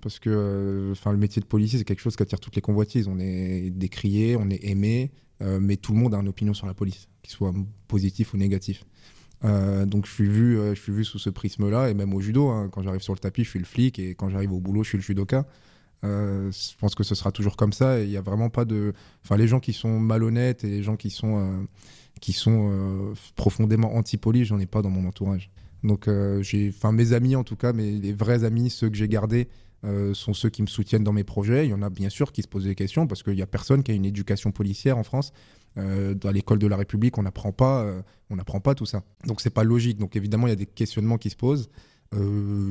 parce 0.00 0.18
que 0.18 0.30
euh, 0.30 0.92
enfin 0.92 1.12
le 1.12 1.18
métier 1.18 1.40
de 1.40 1.46
policier 1.46 1.78
c'est 1.78 1.84
quelque 1.84 2.00
chose 2.00 2.16
qui 2.16 2.22
attire 2.22 2.40
toutes 2.40 2.56
les 2.56 2.62
convoitises. 2.62 3.08
On 3.08 3.18
est 3.18 3.70
décrié, 3.70 4.36
on 4.36 4.48
est 4.50 4.64
aimé, 4.64 5.10
euh, 5.42 5.58
mais 5.60 5.76
tout 5.76 5.92
le 5.92 5.98
monde 5.98 6.14
a 6.14 6.18
une 6.18 6.28
opinion 6.28 6.54
sur 6.54 6.66
la 6.66 6.74
police, 6.74 7.08
qu'il 7.22 7.32
soit 7.32 7.52
positif 7.88 8.34
ou 8.34 8.36
négatif. 8.36 8.84
Euh, 9.44 9.84
donc 9.84 10.06
je 10.06 10.12
suis 10.12 10.28
vu, 10.28 10.58
vu 10.88 11.04
sous 11.04 11.18
ce 11.18 11.30
prisme-là 11.30 11.90
et 11.90 11.94
même 11.94 12.14
au 12.14 12.20
judo. 12.20 12.48
Hein. 12.48 12.68
quand 12.70 12.82
j'arrive 12.82 13.02
sur 13.02 13.14
le 13.14 13.18
tapis, 13.18 13.44
je 13.44 13.50
suis 13.50 13.58
le 13.58 13.64
flic 13.64 13.98
et 13.98 14.14
quand 14.14 14.30
j'arrive 14.30 14.52
au 14.52 14.60
boulot, 14.60 14.82
je 14.82 14.90
suis 14.90 14.98
le 14.98 15.02
judoka. 15.02 15.46
je 16.02 16.76
pense 16.78 16.94
que 16.94 17.04
ce 17.04 17.14
sera 17.14 17.32
toujours 17.32 17.56
comme 17.56 17.72
ça. 17.72 18.00
Il 18.00 18.08
n'y 18.08 18.16
a 18.16 18.22
vraiment 18.22 18.50
pas 18.50 18.64
de. 18.64 18.92
Enfin, 19.24 19.36
les 19.36 19.48
gens 19.48 19.60
qui 19.60 19.72
sont 19.72 19.98
malhonnêtes 19.98 20.64
et 20.64 20.68
les 20.68 20.82
gens 20.82 20.96
qui 20.96 21.10
sont 21.10 21.66
qui 22.20 22.32
sont 22.32 23.14
profondément 23.34 23.94
anti-police, 23.94 24.48
j'en 24.48 24.58
ai 24.58 24.66
pas 24.66 24.82
dans 24.82 24.90
mon 24.90 25.06
entourage. 25.06 25.50
Donc 25.84 26.08
j'ai, 26.40 26.72
enfin 26.74 26.92
mes 26.92 27.12
amis 27.12 27.36
en 27.36 27.44
tout 27.44 27.56
cas, 27.56 27.72
mes 27.72 27.90
les 27.90 28.12
vrais 28.12 28.44
amis, 28.44 28.70
ceux 28.70 28.88
que 28.88 28.96
j'ai 28.96 29.08
gardés, 29.08 29.48
euh, 29.84 30.14
sont 30.14 30.34
ceux 30.34 30.48
qui 30.48 30.62
me 30.62 30.66
soutiennent 30.66 31.04
dans 31.04 31.12
mes 31.12 31.24
projets. 31.24 31.66
Il 31.66 31.70
y 31.70 31.74
en 31.74 31.82
a 31.82 31.90
bien 31.90 32.08
sûr 32.08 32.32
qui 32.32 32.42
se 32.42 32.48
posent 32.48 32.64
des 32.64 32.74
questions 32.74 33.06
parce 33.06 33.22
qu'il 33.22 33.34
n'y 33.34 33.42
a 33.42 33.46
personne 33.46 33.82
qui 33.82 33.92
a 33.92 33.94
une 33.94 34.04
éducation 34.04 34.50
policière 34.50 34.98
en 34.98 35.02
France. 35.02 35.32
Euh, 35.76 36.14
dans 36.14 36.30
l'école 36.30 36.58
de 36.58 36.66
la 36.66 36.76
République, 36.76 37.18
on 37.18 37.22
n'apprend 37.22 37.52
pas, 37.52 37.82
euh, 37.82 38.02
on 38.30 38.36
pas 38.60 38.74
tout 38.74 38.86
ça. 38.86 39.02
Donc 39.26 39.40
c'est 39.40 39.50
pas 39.50 39.64
logique. 39.64 39.98
Donc 39.98 40.16
évidemment, 40.16 40.46
il 40.46 40.50
y 40.50 40.54
a 40.54 40.56
des 40.56 40.66
questionnements 40.66 41.18
qui 41.18 41.30
se 41.30 41.36
posent. 41.36 41.68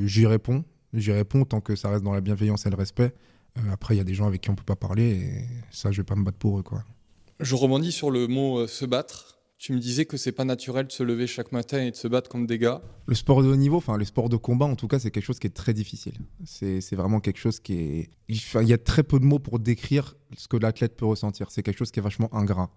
j'y 0.06 0.26
réponds, 0.26 0.66
j'y 0.94 1.12
réponds 1.12 1.46
tant 1.46 1.62
que 1.62 1.76
ça 1.76 1.90
reste 1.90 2.04
dans 2.04 2.14
la 2.14 2.22
bienveillance 2.22 2.66
et 2.66 2.70
le 2.70 2.76
respect. 2.76 3.14
après, 3.72 3.96
il 3.96 3.98
y 3.98 4.02
a 4.02 4.04
des 4.04 4.16
gens 4.16 4.26
avec 4.26 4.42
qui 4.42 4.50
on 4.50 4.56
peut 4.56 4.64
pas 4.64 4.76
parler 4.76 5.12
et 5.12 5.46
ça, 5.72 5.92
je 5.92 5.98
vais 5.98 6.06
pas 6.06 6.16
me 6.16 6.24
battre 6.24 6.38
pour 6.38 6.60
eux, 6.60 6.64
quoi. 6.64 6.84
Je 7.40 7.54
rebondis 7.54 7.92
sur 7.92 8.12
le 8.12 8.28
mot 8.28 8.66
se 8.66 8.86
battre. 8.86 9.35
Tu 9.58 9.74
me 9.74 9.80
disais 9.80 10.06
que 10.06 10.18
c'est 10.18 10.34
pas 10.34 10.44
naturel 10.44 10.88
de 10.88 10.92
se 10.92 11.02
lever 11.02 11.28
chaque 11.28 11.52
matin 11.52 11.82
et 11.82 11.92
de 11.92 11.96
se 11.96 12.08
battre 12.08 12.30
comme 12.30 12.46
des 12.46 12.60
gars. 12.60 12.82
Le 13.06 13.16
sport 13.16 13.42
de 13.42 13.48
haut 13.48 13.56
niveau, 13.56 13.78
enfin 13.78 13.98
le 13.98 14.04
sport 14.06 14.28
de 14.28 14.36
combat 14.36 14.66
en 14.66 14.76
tout 14.76 14.88
cas, 14.88 15.00
c'est 15.00 15.12
quelque 15.12 15.24
chose 15.24 15.40
qui 15.40 15.48
est 15.48 15.56
très 15.56 15.74
difficile. 15.74 16.16
C'est 16.44 16.96
vraiment 16.96 17.20
quelque 17.20 17.40
chose 17.40 17.60
qui 17.60 17.74
est. 17.74 18.10
Il 18.28 18.68
y 18.68 18.74
a 18.74 18.78
très 18.78 19.04
peu 19.04 19.20
de 19.20 19.26
mots 19.26 19.40
pour 19.40 19.60
décrire 19.60 20.16
ce 20.36 20.48
que 20.48 20.58
l'athlète 20.58 20.98
peut 20.98 21.06
ressentir. 21.06 21.52
C'est 21.52 21.64
quelque 21.64 21.78
chose 21.78 21.92
qui 21.92 22.00
est 22.00 22.04
vachement 22.04 22.34
ingrat. 22.36 22.70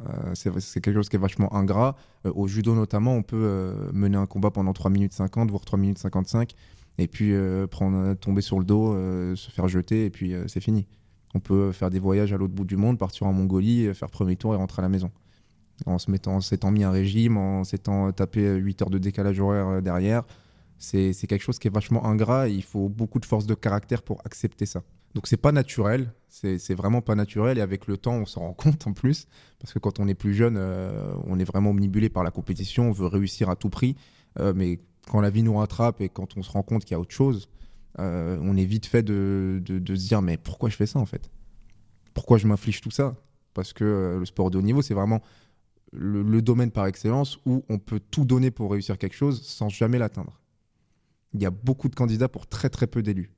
Euh, 0.00 0.34
c'est 0.34 0.80
quelque 0.80 0.94
chose 0.94 1.08
qui 1.08 1.16
est 1.16 1.20
vachement 1.20 1.54
ingrat. 1.54 1.96
Euh, 2.26 2.32
au 2.34 2.46
judo 2.46 2.74
notamment, 2.74 3.14
on 3.14 3.22
peut 3.22 3.36
euh, 3.36 3.90
mener 3.92 4.16
un 4.16 4.26
combat 4.26 4.50
pendant 4.50 4.72
3 4.72 4.90
minutes 4.90 5.14
50, 5.14 5.50
voire 5.50 5.64
3 5.64 5.78
minutes 5.78 5.98
55. 5.98 6.54
et 6.98 7.08
puis 7.08 7.32
prendre, 7.70 8.14
tomber 8.14 8.40
sur 8.40 8.58
le 8.58 8.64
dos, 8.64 8.94
se 9.36 9.50
faire 9.50 9.68
jeter, 9.68 10.06
et 10.06 10.10
puis 10.10 10.34
c'est 10.46 10.62
fini. 10.62 10.86
On 11.34 11.40
peut 11.40 11.72
faire 11.72 11.90
des 11.90 11.98
voyages 11.98 12.32
à 12.32 12.38
l'autre 12.38 12.54
bout 12.54 12.64
du 12.64 12.76
monde, 12.76 12.98
partir 12.98 13.26
en 13.26 13.34
Mongolie, 13.34 13.94
faire 13.94 14.08
premier 14.08 14.36
tour 14.36 14.54
et 14.54 14.56
rentrer 14.56 14.80
à 14.80 14.82
la 14.82 14.88
maison. 14.88 15.10
En 15.84 15.98
se 15.98 16.10
mettant, 16.10 16.40
s'étant 16.40 16.70
mis 16.70 16.84
un 16.84 16.90
régime, 16.90 17.36
en 17.36 17.64
s'étant 17.64 18.10
tapé 18.12 18.54
8 18.54 18.82
heures 18.82 18.90
de 18.90 18.98
décalage 18.98 19.38
horaire 19.40 19.82
derrière, 19.82 20.22
c'est 20.78 21.12
quelque 21.26 21.42
chose 21.42 21.58
qui 21.58 21.68
est 21.68 21.70
vachement 21.70 22.04
ingrat 22.06 22.48
il 22.48 22.62
faut 22.62 22.88
beaucoup 22.88 23.18
de 23.18 23.24
force 23.24 23.46
de 23.46 23.54
caractère 23.54 24.02
pour 24.02 24.20
accepter 24.24 24.66
ça. 24.66 24.82
Donc 25.16 25.28
c'est 25.28 25.38
pas 25.38 25.50
naturel, 25.50 26.12
c'est 26.28 26.74
vraiment 26.74 27.00
pas 27.00 27.14
naturel 27.14 27.56
et 27.56 27.62
avec 27.62 27.86
le 27.86 27.96
temps 27.96 28.16
on 28.16 28.26
s'en 28.26 28.40
rend 28.40 28.52
compte 28.64 28.86
en 28.86 28.92
plus. 28.92 29.26
Parce 29.58 29.72
que 29.72 29.78
quand 29.78 29.98
on 29.98 30.06
est 30.08 30.14
plus 30.14 30.34
jeune, 30.34 30.56
euh, 30.58 31.14
on 31.26 31.38
est 31.38 31.44
vraiment 31.44 31.70
omnibulé 31.70 32.10
par 32.10 32.22
la 32.22 32.30
compétition, 32.30 32.90
on 32.90 32.92
veut 32.92 33.06
réussir 33.06 33.48
à 33.48 33.56
tout 33.56 33.70
prix, 33.70 33.96
euh, 34.38 34.52
mais 34.54 34.78
quand 35.10 35.22
la 35.22 35.30
vie 35.30 35.42
nous 35.42 35.56
rattrape 35.56 36.02
et 36.02 36.10
quand 36.10 36.36
on 36.36 36.42
se 36.42 36.50
rend 36.50 36.62
compte 36.62 36.84
qu'il 36.84 36.92
y 36.92 36.94
a 36.96 37.00
autre 37.00 37.14
chose, 37.14 37.48
euh, 37.98 38.38
on 38.42 38.58
est 38.58 38.66
vite 38.66 38.84
fait 38.84 39.02
de, 39.02 39.62
de, 39.64 39.96
se 39.96 40.06
dire 40.06 40.20
mais 40.20 40.36
pourquoi 40.36 40.68
je 40.68 40.76
fais 40.76 40.84
ça 40.84 40.98
en 40.98 41.06
fait? 41.06 41.30
Pourquoi 42.12 42.36
je 42.36 42.46
m'inflige 42.46 42.82
tout 42.82 42.90
ça? 42.90 43.16
Parce 43.54 43.72
que 43.72 44.18
le 44.18 44.26
sport 44.26 44.50
de 44.50 44.58
haut 44.58 44.62
niveau 44.62 44.82
c'est 44.82 44.92
vraiment 44.92 45.22
le, 45.96 46.42
domaine 46.42 46.70
par 46.70 46.86
excellence 46.86 47.38
où 47.46 47.64
on 47.68 47.78
peut 47.78 48.00
tout 48.00 48.24
donner 48.24 48.50
pour 48.50 48.70
réussir 48.70 48.98
quelque 48.98 49.16
chose 49.16 49.42
sans 49.42 49.68
jamais 49.68 49.98
l'atteindre. 49.98 50.40
Il 51.34 51.42
y 51.42 51.46
a 51.46 51.50
beaucoup 51.50 51.88
de 51.88 51.94
candidats 51.94 52.28
pour 52.28 52.46
très 52.46 52.68
très 52.68 52.86
peu 52.86 53.02
d'élus. 53.02 53.30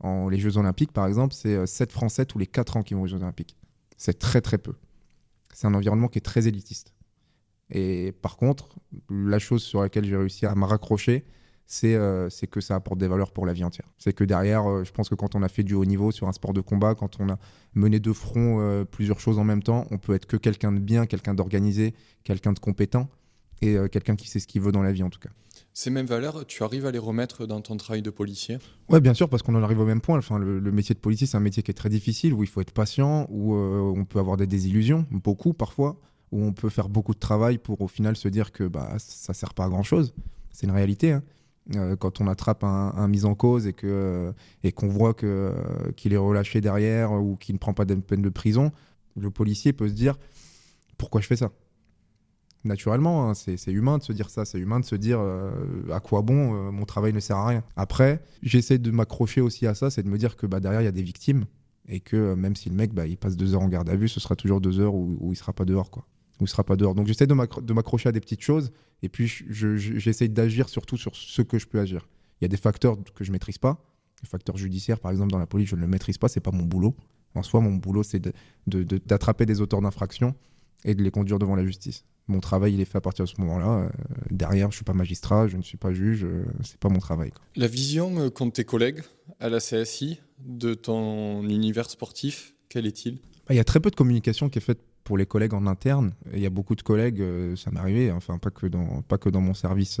En 0.00 0.28
les 0.28 0.38
Jeux 0.38 0.56
Olympiques, 0.56 0.92
par 0.92 1.06
exemple, 1.06 1.34
c'est 1.34 1.66
7 1.66 1.90
euh, 1.90 1.92
Français 1.92 2.26
tous 2.26 2.38
les 2.38 2.46
4 2.46 2.78
ans 2.78 2.82
qui 2.82 2.94
vont 2.94 3.02
aux 3.02 3.06
Jeux 3.06 3.18
Olympiques. 3.18 3.56
C'est 3.96 4.18
très 4.18 4.40
très 4.40 4.58
peu. 4.58 4.74
C'est 5.52 5.66
un 5.66 5.74
environnement 5.74 6.08
qui 6.08 6.18
est 6.18 6.22
très 6.22 6.48
élitiste. 6.48 6.92
Et 7.70 8.12
par 8.20 8.36
contre, 8.36 8.76
la 9.08 9.38
chose 9.38 9.62
sur 9.62 9.80
laquelle 9.80 10.04
j'ai 10.04 10.16
réussi 10.16 10.44
à 10.44 10.54
me 10.54 10.64
raccrocher, 10.64 11.24
c'est 11.72 11.94
euh, 11.94 12.28
que 12.50 12.60
ça 12.60 12.74
apporte 12.74 12.98
des 12.98 13.08
valeurs 13.08 13.32
pour 13.32 13.46
la 13.46 13.54
vie 13.54 13.64
entière. 13.64 13.86
C'est 13.96 14.12
que 14.12 14.24
derrière, 14.24 14.70
euh, 14.70 14.84
je 14.84 14.92
pense 14.92 15.08
que 15.08 15.14
quand 15.14 15.34
on 15.34 15.42
a 15.42 15.48
fait 15.48 15.62
du 15.62 15.72
haut 15.72 15.86
niveau 15.86 16.12
sur 16.12 16.28
un 16.28 16.32
sport 16.32 16.52
de 16.52 16.60
combat, 16.60 16.94
quand 16.94 17.18
on 17.18 17.30
a 17.30 17.38
mené 17.74 17.98
de 17.98 18.12
front 18.12 18.84
plusieurs 18.90 19.20
choses 19.20 19.38
en 19.38 19.44
même 19.44 19.62
temps, 19.62 19.86
on 19.90 19.96
peut 19.96 20.12
être 20.12 20.26
que 20.26 20.36
quelqu'un 20.36 20.70
de 20.70 20.80
bien, 20.80 21.06
quelqu'un 21.06 21.32
d'organisé, 21.32 21.94
quelqu'un 22.24 22.52
de 22.52 22.58
compétent 22.58 23.08
et 23.62 23.78
quelqu'un 23.90 24.16
qui 24.16 24.28
sait 24.28 24.38
ce 24.38 24.46
qu'il 24.46 24.60
veut 24.60 24.70
dans 24.70 24.82
la 24.82 24.92
vie 24.92 25.02
en 25.02 25.08
tout 25.08 25.18
cas. 25.18 25.30
Ces 25.72 25.88
mêmes 25.88 26.04
valeurs, 26.04 26.44
tu 26.46 26.62
arrives 26.62 26.84
à 26.84 26.90
les 26.90 26.98
remettre 26.98 27.46
dans 27.46 27.62
ton 27.62 27.78
travail 27.78 28.02
de 28.02 28.10
policier? 28.10 28.58
Oui, 28.90 29.00
bien 29.00 29.14
sûr, 29.14 29.30
parce 29.30 29.42
qu'on 29.42 29.54
en 29.54 29.62
arrive 29.62 29.80
au 29.80 29.86
même 29.86 30.02
point. 30.02 30.18
Enfin, 30.18 30.38
le, 30.38 30.60
métier 30.72 30.94
de 30.94 31.00
policier, 31.00 31.26
c'est 31.26 31.38
un 31.38 31.40
métier 31.40 31.62
qui 31.62 31.70
est 31.70 31.74
très 31.74 31.88
difficile, 31.88 32.34
où 32.34 32.42
il 32.42 32.48
faut 32.50 32.60
être 32.60 32.72
patient, 32.72 33.26
où 33.30 33.54
euh, 33.54 33.94
on 33.96 34.04
peut 34.04 34.18
avoir 34.18 34.36
des 34.36 34.46
désillusions, 34.46 35.06
beaucoup 35.10 35.54
parfois, 35.54 35.98
où 36.32 36.44
on 36.44 36.52
peut 36.52 36.68
faire 36.68 36.90
beaucoup 36.90 37.14
de 37.14 37.18
travail 37.18 37.56
pour 37.56 37.80
au 37.80 37.88
final 37.88 38.16
se 38.16 38.28
dire 38.28 38.52
que 38.52 38.64
bah, 38.64 38.96
ça 38.98 39.32
ne 39.32 39.34
sert 39.34 39.54
pas 39.54 39.64
à 39.64 39.68
grand-chose. 39.70 40.12
C'est 40.50 40.66
une 40.66 40.72
réalité. 40.72 41.12
Hein. 41.12 41.22
Euh, 41.76 41.94
quand 41.94 42.20
on 42.20 42.26
attrape 42.26 42.64
un, 42.64 43.06
mis 43.06 43.24
en 43.24 43.36
cause 43.36 43.68
et 43.68 43.72
qu'on 43.72 43.86
euh, 43.86 44.32
et 44.64 44.72
qu'on 44.72 44.88
voit 44.88 45.14
que, 45.14 45.54
qu'il 45.96 46.12
est 46.12 46.16
relâché 46.16 46.60
derrière 46.60 47.12
ou 47.12 47.36
qu'il 47.36 47.54
ne 47.54 47.58
prend 47.58 47.72
pas 47.72 47.84
de 47.84 47.94
peine 47.94 48.22
de 48.22 48.28
prison, 48.28 48.72
le 49.16 49.30
policier 49.30 49.72
peut 49.72 49.88
se 49.88 49.94
dire 49.94 50.18
pourquoi 50.98 51.20
je 51.20 51.26
fais 51.26 51.36
ça? 51.36 51.50
Naturellement. 52.64 53.28
Hein, 53.28 53.34
c'est 53.34 53.72
humain 53.72 53.98
de 53.98 54.04
se 54.04 54.12
dire 54.12 54.30
ça. 54.30 54.44
C'est 54.44 54.58
humain 54.58 54.78
de 54.78 54.84
se 54.84 54.94
dire 54.94 55.18
euh, 55.20 55.50
à 55.92 56.00
quoi 56.00 56.22
bon, 56.22 56.54
euh, 56.54 56.70
mon 56.70 56.84
travail 56.84 57.12
ne 57.12 57.20
sert 57.20 57.36
à 57.36 57.48
rien. 57.48 57.64
Après, 57.74 58.22
j'essaie 58.42 58.78
de 58.78 58.90
m'accrocher 58.90 59.40
aussi 59.40 59.66
à 59.66 59.74
ça, 59.74 59.90
c'est 59.90 60.02
de 60.02 60.08
me 60.08 60.18
dire 60.18 60.36
que 60.36 60.46
bah, 60.46 60.60
derrière, 60.60 60.80
il 60.80 60.84
y 60.84 60.88
a 60.88 60.92
des 60.92 61.02
victimes 61.02 61.46
et 61.88 61.98
que 61.98 62.16
euh, 62.16 62.36
même 62.36 62.54
si 62.54 62.70
le 62.70 62.76
mec 62.76 62.94
bah, 62.94 63.06
il 63.06 63.16
passe 63.16 63.36
deux 63.36 63.54
heures 63.54 63.62
en 63.62 63.68
garde 63.68 63.88
à 63.88 63.96
vue, 63.96 64.08
ce 64.08 64.20
sera 64.20 64.36
toujours 64.36 64.60
deux 64.60 64.78
heures 64.78 64.94
où, 64.94 65.16
où 65.20 65.32
il 65.32 65.36
sera 65.36 65.52
pas 65.52 65.64
dehors. 65.64 65.90
Quoi. 65.90 66.06
Il 66.40 66.48
sera 66.48 66.64
pas 66.64 66.76
dehors. 66.76 66.94
Donc 66.94 67.06
j'essaie 67.06 67.26
de 67.26 67.34
m'accrocher 67.34 68.08
à 68.08 68.12
des 68.12 68.20
petites 68.20 68.40
choses 68.40 68.72
et 69.02 69.08
puis 69.08 69.28
j'essaie 69.28 70.28
d'agir 70.28 70.68
surtout 70.68 70.96
sur 70.96 71.14
ce 71.14 71.42
que 71.42 71.58
je 71.58 71.66
peux 71.66 71.78
agir. 71.78 72.08
Il 72.40 72.44
y 72.44 72.46
a 72.46 72.48
des 72.48 72.56
facteurs 72.56 72.96
que 73.14 73.24
je 73.24 73.30
maîtrise 73.30 73.58
pas. 73.58 73.84
Les 74.22 74.28
facteurs 74.28 74.56
judiciaires, 74.56 74.98
par 74.98 75.10
exemple, 75.10 75.30
dans 75.30 75.38
la 75.38 75.46
police, 75.46 75.68
je 75.68 75.76
ne 75.76 75.80
le 75.80 75.86
maîtrise 75.86 76.18
pas, 76.18 76.28
c'est 76.28 76.40
pas 76.40 76.50
mon 76.50 76.64
boulot. 76.64 76.96
En 77.34 77.42
soi, 77.42 77.60
mon 77.60 77.74
boulot, 77.74 78.02
c'est 78.02 78.22
d'attraper 78.66 79.46
de, 79.46 79.52
des 79.52 79.60
auteurs 79.60 79.80
d'infractions 79.80 80.34
et 80.84 80.94
de 80.94 81.02
les 81.02 81.10
conduire 81.10 81.38
devant 81.38 81.54
la 81.56 81.64
justice 81.64 82.04
mon 82.28 82.40
travail 82.40 82.74
il 82.74 82.80
est 82.80 82.84
fait 82.84 82.98
à 82.98 83.00
partir 83.00 83.24
de 83.24 83.30
ce 83.30 83.40
moment-là. 83.40 83.84
Euh, 83.84 83.88
derrière, 84.30 84.70
je 84.70 84.76
suis 84.76 84.84
pas 84.84 84.94
magistrat, 84.94 85.48
je 85.48 85.56
ne 85.56 85.62
suis 85.62 85.76
pas 85.76 85.92
juge, 85.92 86.24
euh, 86.24 86.44
c'est 86.62 86.78
pas 86.78 86.88
mon 86.88 86.98
travail. 86.98 87.32
La 87.56 87.66
vision 87.66 88.18
euh, 88.18 88.30
qu'ont 88.30 88.50
tes 88.50 88.64
collègues 88.64 89.02
à 89.40 89.48
la 89.48 89.58
CSI 89.58 90.20
de 90.38 90.74
ton 90.74 91.42
univers 91.48 91.90
sportif, 91.90 92.54
quel 92.68 92.86
est-il? 92.86 93.16
Bah, 93.16 93.50
Il 93.50 93.56
y 93.56 93.60
a 93.60 93.64
très 93.64 93.80
peu 93.80 93.90
de 93.90 93.96
communication 93.96 94.48
qui 94.48 94.58
est 94.58 94.62
faite 94.62 94.80
pour 95.12 95.18
les 95.18 95.26
collègues 95.26 95.52
en 95.52 95.66
interne. 95.66 96.14
Il 96.32 96.40
y 96.40 96.46
a 96.46 96.50
beaucoup 96.50 96.74
de 96.74 96.80
collègues, 96.80 97.22
ça 97.54 97.70
m'est 97.70 97.80
arrivé, 97.80 98.10
enfin 98.10 98.38
pas 98.38 98.48
que 98.50 98.66
dans 98.66 99.02
pas 99.02 99.18
que 99.18 99.28
dans 99.28 99.42
mon 99.42 99.52
service, 99.52 100.00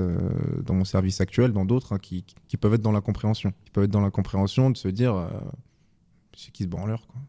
dans 0.64 0.72
mon 0.72 0.86
service 0.86 1.20
actuel, 1.20 1.52
dans 1.52 1.66
d'autres, 1.66 1.92
hein, 1.92 1.98
qui, 1.98 2.24
qui, 2.48 2.56
peuvent 2.56 2.72
être 2.72 2.80
dans 2.80 2.92
l'incompréhension. 2.92 3.52
Qui 3.66 3.72
peuvent 3.72 3.84
être 3.84 3.90
dans 3.90 4.00
l'incompréhension 4.00 4.70
de 4.70 4.76
se 4.78 4.88
dire, 4.88 5.28
c'est 6.34 6.50
qui 6.50 6.62
ce 6.62 6.68
branleur, 6.68 7.06
quoi? 7.06 7.20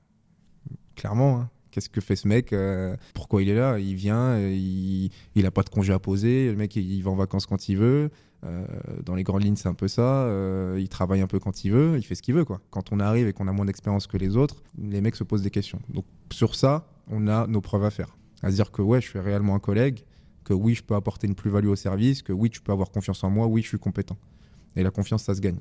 Clairement. 0.96 1.42
Hein. 1.42 1.50
Qu'est-ce 1.72 1.90
que 1.90 2.02
fait 2.02 2.16
ce 2.16 2.28
mec 2.28 2.54
euh, 2.54 2.96
Pourquoi 3.16 3.42
il 3.42 3.50
est 3.50 3.56
là? 3.56 3.80
Il 3.80 3.96
vient, 3.96 4.36
euh, 4.36 4.54
il, 4.54 5.10
il 5.34 5.46
a 5.46 5.52
pas 5.52 5.64
de 5.64 5.70
congé 5.70 5.92
à 5.92 5.98
poser. 5.98 6.52
Le 6.52 6.56
mec, 6.56 6.76
il, 6.76 7.02
va 7.02 7.10
en 7.10 7.16
vacances 7.16 7.48
quand 7.48 7.68
il 7.68 7.78
veut. 7.78 8.12
Euh, 8.44 8.66
dans 9.04 9.16
les 9.16 9.24
grandes 9.24 9.44
lignes, 9.44 9.56
c'est 9.56 9.70
un 9.70 9.74
peu 9.74 9.88
ça. 9.88 10.30
il 10.78 10.88
travaille 10.88 11.22
un 11.22 11.28
peu 11.28 11.40
quand 11.40 11.66
il 11.66 11.72
veut. 11.72 11.98
Il 11.98 12.04
fait 12.04 12.14
ce 12.14 12.22
qu'il 12.22 12.36
veut, 12.36 12.46
quoi. 12.46 12.62
Quand 12.70 12.92
on 12.92 13.00
arrive 13.00 13.28
et 13.28 13.34
qu'on 13.34 13.48
a 13.48 13.52
moins 13.52 13.66
d'expérience 13.66 14.06
que 14.06 14.18
les 14.18 14.38
autres, 14.38 14.62
les 14.78 15.02
mecs 15.02 15.16
se 15.16 15.24
posent 15.24 15.42
des 15.42 15.50
questions. 15.50 15.80
Donc 15.90 16.06
sur 16.32 16.54
ça, 16.54 16.93
on 17.08 17.28
a 17.28 17.48
nos 17.48 17.62
preuves 17.62 17.84
à 17.84 17.90
faire. 17.90 18.18
À 18.42 18.52
se 18.52 18.56
dire 18.56 18.72
que 18.72 18.82
ouais, 18.82 19.02
je 19.02 19.10
suis 19.10 19.20
réellement 19.20 19.56
un 19.56 19.60
collègue, 19.60 20.04
que 20.44 20.54
oui, 20.54 20.76
je 20.76 20.84
peux 20.84 20.96
apporter 20.96 21.28
une 21.28 21.36
plus-value 21.36 21.68
au 21.68 21.76
service, 21.76 22.22
que 22.22 22.34
oui, 22.34 22.50
tu 22.50 22.62
peux 22.62 22.72
avoir 22.72 22.92
confiance 22.92 23.24
en 23.24 23.30
moi, 23.30 23.48
oui, 23.48 23.62
je 23.62 23.68
suis 23.68 23.80
compétent. 23.80 24.18
Et 24.76 24.84
la 24.84 24.92
confiance, 24.92 25.24
ça 25.24 25.36
se 25.36 25.42
gagne. 25.42 25.60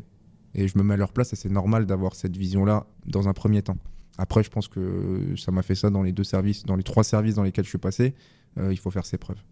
Et 0.55 0.69
je 0.69 0.77
me 0.77 0.83
mets 0.83 0.95
à 0.95 0.97
leur 0.97 1.13
place 1.13 1.33
et 1.33 1.37
c'est 1.37 1.49
normal 1.49 1.87
d'avoir 1.87 2.15
cette 2.15 2.37
vision-là 2.37 2.87
dans 3.07 3.29
un 3.29 3.33
premier 3.33 3.63
temps. 3.63 3.79
Après, 4.19 4.43
je 4.43 4.51
pense 4.51 4.69
que 4.69 5.35
ça 5.37 5.51
m'a 5.51 5.63
fait 5.63 5.75
ça 5.75 5.91
dans 5.91 6.03
les 6.03 6.13
deux 6.13 6.25
services, 6.25 6.65
dans 6.65 6.77
les 6.77 6.83
trois 6.83 7.05
services 7.05 7.37
dans 7.37 7.43
lesquels 7.43 7.65
je 7.65 7.71
suis 7.71 7.79
passé. 7.79 8.15
Euh, 8.59 8.73
il 8.73 8.79
faut 8.79 8.91
faire 8.91 9.07
ses 9.07 9.17
preuves. 9.17 9.43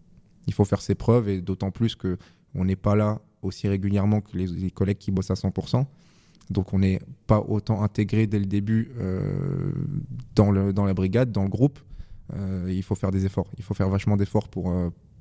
Il 0.46 0.52
faut 0.52 0.64
faire 0.64 0.82
ses 0.82 0.94
preuves 0.94 1.28
et 1.28 1.40
d'autant 1.40 1.70
plus 1.70 1.96
que 1.96 2.18
on 2.54 2.64
n'est 2.64 2.76
pas 2.76 2.96
là 2.96 3.20
aussi 3.42 3.68
régulièrement 3.68 4.20
que 4.20 4.36
les, 4.36 4.70
collègues 4.70 4.98
qui 4.98 5.10
bossent 5.10 5.30
à 5.30 5.34
100%. 5.34 5.86
Donc 6.50 6.74
on 6.74 6.80
n'est 6.80 7.00
pas 7.26 7.40
autant 7.40 7.82
intégré 7.82 8.26
dès 8.26 8.38
le 8.38 8.46
début 8.46 8.92
euh, 8.98 9.72
dans, 10.34 10.50
le, 10.50 10.72
dans 10.72 10.84
la 10.84 10.94
brigade, 10.94 11.32
dans 11.32 11.44
le 11.44 11.48
groupe. 11.48 11.78
Euh, 12.34 12.66
il 12.68 12.82
faut 12.82 12.94
faire 12.94 13.10
des 13.10 13.24
efforts. 13.24 13.48
Il 13.56 13.64
faut 13.64 13.74
faire 13.74 13.88
vachement 13.88 14.16
d'efforts 14.16 14.48
pour, 14.48 14.72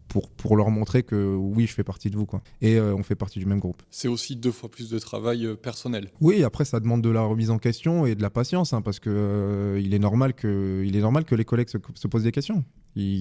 pour, 0.10 0.30
pour 0.32 0.58
leur 0.58 0.70
montrer 0.72 1.04
que 1.04 1.36
oui, 1.36 1.68
je 1.68 1.74
fais 1.74 1.86
partie 1.86 2.10
de 2.10 2.18
vous. 2.18 2.26
Quoi. 2.26 2.42
Et 2.60 2.76
euh, 2.76 2.94
on 2.96 3.04
fait 3.04 3.16
partie 3.16 3.40
du 3.40 3.46
même 3.46 3.60
groupe. 3.60 3.82
C'est 3.90 4.10
aussi 4.10 4.36
deux 4.36 4.52
fois 4.52 4.70
plus 4.70 4.90
de 4.90 5.00
travail 5.00 5.46
euh, 5.46 5.56
personnel. 5.56 6.12
Oui, 6.20 6.44
après, 6.44 6.66
ça 6.66 6.82
demande 6.82 7.02
de 7.02 7.10
la 7.10 7.22
remise 7.22 7.52
en 7.52 7.60
question 7.60 8.06
et 8.06 8.16
de 8.16 8.22
la 8.22 8.30
patience, 8.30 8.74
hein, 8.74 8.82
parce 8.82 9.00
que 9.00 9.10
euh, 9.10 9.80
il, 9.82 9.94
est 9.94 10.00
normal 10.00 10.34
que, 10.34 10.84
il 10.86 10.98
est 10.98 11.02
normal 11.02 11.24
que 11.24 11.36
les 11.36 11.46
collègues 11.46 11.70
se, 11.70 11.78
posent 11.78 12.24
des 12.24 12.34
questions. 12.34 12.66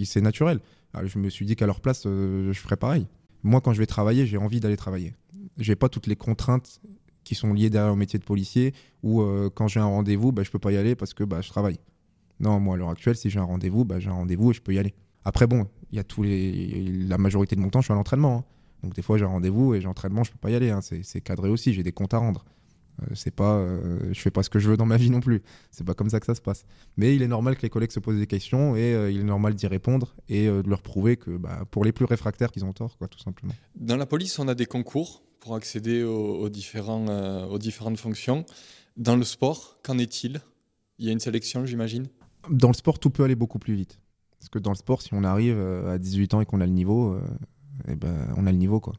C'est 0.04 0.22
naturel. 0.22 0.60
Ah, 0.94 1.06
je 1.06 1.18
me 1.18 1.28
suis 1.28 1.46
dit 1.46 1.54
qu'à 1.54 1.66
leur 1.66 1.80
place, 1.80 2.04
je 2.04 2.52
ferais 2.54 2.76
pareil. 2.76 3.06
Moi, 3.44 3.60
quand 3.60 3.72
je 3.72 3.78
vais 3.78 3.86
travailler, 3.86 4.26
j'ai 4.26 4.38
envie 4.38 4.58
d'aller 4.58 4.76
travailler. 4.76 5.14
J'ai 5.58 5.76
pas 5.76 5.88
toutes 5.88 6.06
les 6.06 6.16
contraintes 6.16 6.80
qui 7.28 7.34
sont 7.34 7.52
liées 7.52 7.68
derrière 7.68 7.92
au 7.92 7.96
métier 7.96 8.18
de 8.18 8.24
policier, 8.24 8.72
ou 9.02 9.22
quand 9.54 9.68
j'ai 9.68 9.80
un 9.80 9.84
rendez-vous, 9.86 10.32
bah, 10.32 10.42
je 10.42 10.50
peux 10.50 10.58
pas 10.58 10.72
y 10.72 10.76
aller 10.76 10.94
parce 10.94 11.12
que 11.12 11.24
bah, 11.24 11.40
je 11.42 11.48
travaille. 11.48 11.78
Non, 12.40 12.58
moi, 12.60 12.74
à 12.74 12.78
l'heure 12.78 12.90
actuelle, 12.90 13.16
si 13.16 13.30
j'ai 13.30 13.38
un 13.38 13.44
rendez-vous, 13.44 13.84
bah, 13.84 13.98
j'ai 13.98 14.08
un 14.08 14.14
rendez-vous 14.14 14.50
et 14.50 14.54
je 14.54 14.62
peux 14.62 14.72
y 14.72 14.78
aller. 14.78 14.94
Après, 15.24 15.46
bon, 15.46 15.66
y 15.92 15.98
a 15.98 16.04
tous 16.04 16.22
les, 16.22 17.04
la 17.06 17.18
majorité 17.18 17.56
de 17.56 17.60
mon 17.60 17.68
temps, 17.68 17.80
je 17.80 17.86
suis 17.86 17.92
à 17.92 17.96
l'entraînement. 17.96 18.38
Hein. 18.38 18.44
Donc 18.82 18.94
des 18.94 19.02
fois, 19.02 19.18
j'ai 19.18 19.24
un 19.24 19.28
rendez-vous 19.28 19.74
et 19.74 19.80
j'entraînement, 19.80 20.24
je 20.24 20.30
peux 20.30 20.38
pas 20.38 20.50
y 20.50 20.54
aller. 20.54 20.70
Hein. 20.70 20.80
C'est 20.80 21.20
cadré 21.20 21.50
aussi. 21.50 21.72
J'ai 21.72 21.82
des 21.82 21.92
comptes 21.92 22.14
à 22.14 22.18
rendre. 22.18 22.44
Euh, 23.02 23.06
c'est 23.14 23.34
pas, 23.34 23.56
euh, 23.56 23.98
je 24.12 24.20
fais 24.20 24.30
pas 24.30 24.42
ce 24.42 24.50
que 24.50 24.58
je 24.58 24.70
veux 24.70 24.76
dans 24.76 24.86
ma 24.86 24.96
vie 24.96 25.10
non 25.10 25.20
plus. 25.20 25.42
C'est 25.70 25.84
pas 25.84 25.94
comme 25.94 26.10
ça 26.10 26.20
que 26.20 26.26
ça 26.26 26.34
se 26.34 26.40
passe. 26.40 26.64
Mais 26.96 27.14
il 27.14 27.22
est 27.22 27.28
normal 27.28 27.56
que 27.56 27.62
les 27.62 27.70
collègues 27.70 27.92
se 27.92 28.00
posent 28.00 28.18
des 28.18 28.26
questions 28.26 28.76
et 28.76 28.94
euh, 28.94 29.10
il 29.10 29.20
est 29.20 29.24
normal 29.24 29.54
d'y 29.54 29.66
répondre 29.66 30.14
et 30.28 30.46
de 30.46 30.68
leur 30.68 30.82
prouver 30.82 31.16
que 31.16 31.36
bah, 31.36 31.64
pour 31.70 31.84
les 31.84 31.92
plus 31.92 32.04
réfractaires, 32.04 32.50
qu'ils 32.50 32.64
ont 32.64 32.72
tort, 32.72 32.96
quoi, 32.96 33.08
tout 33.08 33.18
simplement. 33.18 33.52
Dans 33.76 33.96
la 33.96 34.06
police, 34.06 34.38
on 34.38 34.48
a 34.48 34.54
des 34.54 34.66
concours 34.66 35.22
accéder 35.54 36.02
aux, 36.02 36.48
différents, 36.48 37.06
aux 37.48 37.58
différentes 37.58 37.98
fonctions. 37.98 38.44
Dans 38.96 39.16
le 39.16 39.24
sport, 39.24 39.78
qu'en 39.82 39.98
est-il? 39.98 40.40
Il 40.98 41.06
y 41.06 41.08
a 41.08 41.12
une 41.12 41.20
sélection, 41.20 41.64
j'imagine? 41.64 42.08
Dans 42.50 42.68
le 42.68 42.74
sport, 42.74 42.98
tout 42.98 43.10
peut 43.10 43.24
aller 43.24 43.36
beaucoup 43.36 43.58
plus 43.58 43.74
vite. 43.74 44.00
Parce 44.38 44.48
que 44.48 44.58
dans 44.58 44.70
le 44.70 44.76
sport, 44.76 45.02
si 45.02 45.14
on 45.14 45.24
arrive 45.24 45.56
euh, 45.56 45.94
à 45.94 45.98
18 45.98 46.34
ans 46.34 46.40
et 46.40 46.46
qu'on 46.46 46.60
a 46.60 46.66
le 46.66 46.72
niveau, 46.72 47.14
euh, 47.14 47.20
eh 47.88 47.96
ben, 47.96 48.32
on 48.36 48.46
a 48.46 48.52
le 48.52 48.58
niveau. 48.58 48.80
quoi. 48.80 48.94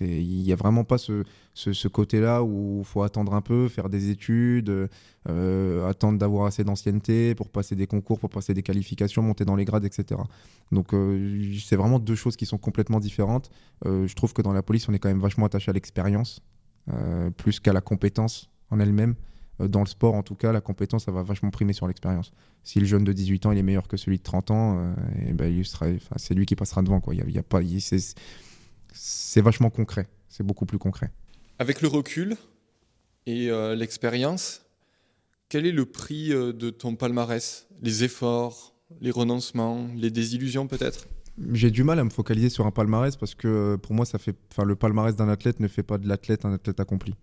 Il 0.00 0.42
n'y 0.42 0.52
a 0.52 0.56
vraiment 0.56 0.84
pas 0.84 0.98
ce, 0.98 1.24
ce, 1.54 1.88
côté-là 1.88 2.42
où 2.42 2.78
il 2.80 2.84
faut 2.84 3.02
attendre 3.02 3.34
un 3.34 3.40
peu, 3.40 3.68
faire 3.68 3.88
des 3.88 4.10
études, 4.10 4.88
euh, 5.28 5.88
attendre 5.88 6.18
d'avoir 6.18 6.46
assez 6.46 6.64
d'ancienneté 6.64 7.34
pour 7.34 7.48
passer 7.48 7.76
des 7.76 7.86
concours, 7.86 8.18
pour 8.18 8.30
passer 8.30 8.54
des 8.54 8.62
qualifications, 8.62 9.22
monter 9.22 9.44
dans 9.44 9.56
les 9.56 9.64
grades, 9.64 9.84
etc. 9.84 10.20
Donc 10.72 10.88
c'est 11.60 11.76
vraiment 11.76 11.98
deux 11.98 12.14
choses 12.14 12.36
qui 12.36 12.46
sont 12.46 12.58
complètement 12.58 13.00
différentes. 13.00 13.50
je 13.84 14.14
trouve 14.14 14.32
que 14.32 14.42
dans 14.42 14.52
la 14.52 14.62
police, 14.62 14.88
on 14.88 14.92
est 14.92 14.98
quand 14.98 15.08
même 15.08 15.20
vachement 15.20 15.46
attaché 15.46 15.70
à 15.70 15.72
l'expérience, 15.72 16.40
plus 17.36 17.60
qu'à 17.60 17.72
la 17.72 17.80
compétence 17.80 18.50
en 18.70 18.80
elle-même. 18.80 19.14
Euh, 19.60 19.68
dans 19.68 19.80
le 19.80 19.86
sport, 19.86 20.14
en 20.14 20.22
tout 20.22 20.34
cas, 20.34 20.52
la 20.52 20.60
compétence, 20.60 21.04
ça 21.04 21.12
va 21.12 21.22
vachement 21.22 21.50
primer 21.50 21.72
sur 21.72 21.86
l'expérience. 21.86 22.32
Si 22.62 22.80
le 22.80 22.86
jeune 22.86 23.04
de 23.04 23.12
18 23.12 23.46
ans, 23.46 23.52
il 23.52 23.58
est 23.58 23.62
meilleur 23.62 23.88
que 23.88 23.96
celui 23.96 24.18
de 24.18 24.22
30 24.22 24.50
ans, 24.50 24.78
euh, 24.78 24.94
eh 25.28 25.32
ben, 25.32 25.46
il 25.46 25.64
c'est 26.16 26.34
lui 26.34 26.46
qui 26.46 26.56
passera 26.56 26.82
devant. 26.82 27.00
Quoi. 27.00 27.14
Il 27.14 27.30
y 27.30 27.38
a, 27.38 27.42
pas, 27.42 27.60
vachement 29.42 29.70
concret. 29.70 30.08
C'est 30.28 30.44
beaucoup 30.44 30.66
plus 30.66 30.78
concret. 30.78 31.10
Avec 31.58 31.82
le 31.82 31.88
recul 31.88 32.36
et 33.26 33.50
euh, 33.50 33.74
l'expérience, 33.74 34.62
quel 35.48 35.66
est 35.66 35.72
le 35.72 35.84
prix 35.84 36.32
euh, 36.32 36.52
de 36.52 36.70
ton 36.70 36.96
palmarès? 36.96 37.66
Les 37.82 38.04
efforts, 38.04 38.74
les 39.00 39.10
renoncements, 39.10 39.86
les 39.96 40.10
désillusions 40.10 40.66
peut-être? 40.66 41.06
J'ai 41.52 41.70
du 41.70 41.84
mal 41.84 41.98
à 41.98 42.04
me 42.04 42.10
focaliser 42.10 42.48
sur 42.48 42.66
un 42.66 42.70
palmarès 42.70 43.16
parce 43.16 43.34
que 43.34 43.48
euh, 43.48 43.76
pour 43.76 43.94
moi, 43.94 44.04
ça 44.04 44.18
fait, 44.18 44.36
enfin, 44.50 44.64
le 44.64 44.76
palmarès 44.76 45.14
d'un 45.14 45.28
athlète 45.28 45.60
ne 45.60 45.68
fait 45.68 45.82
pas 45.82 45.98
de 45.98 46.08
l'athlète 46.08 46.44
un 46.44 46.52
athlète 46.52 46.80
accompli. 46.80 47.14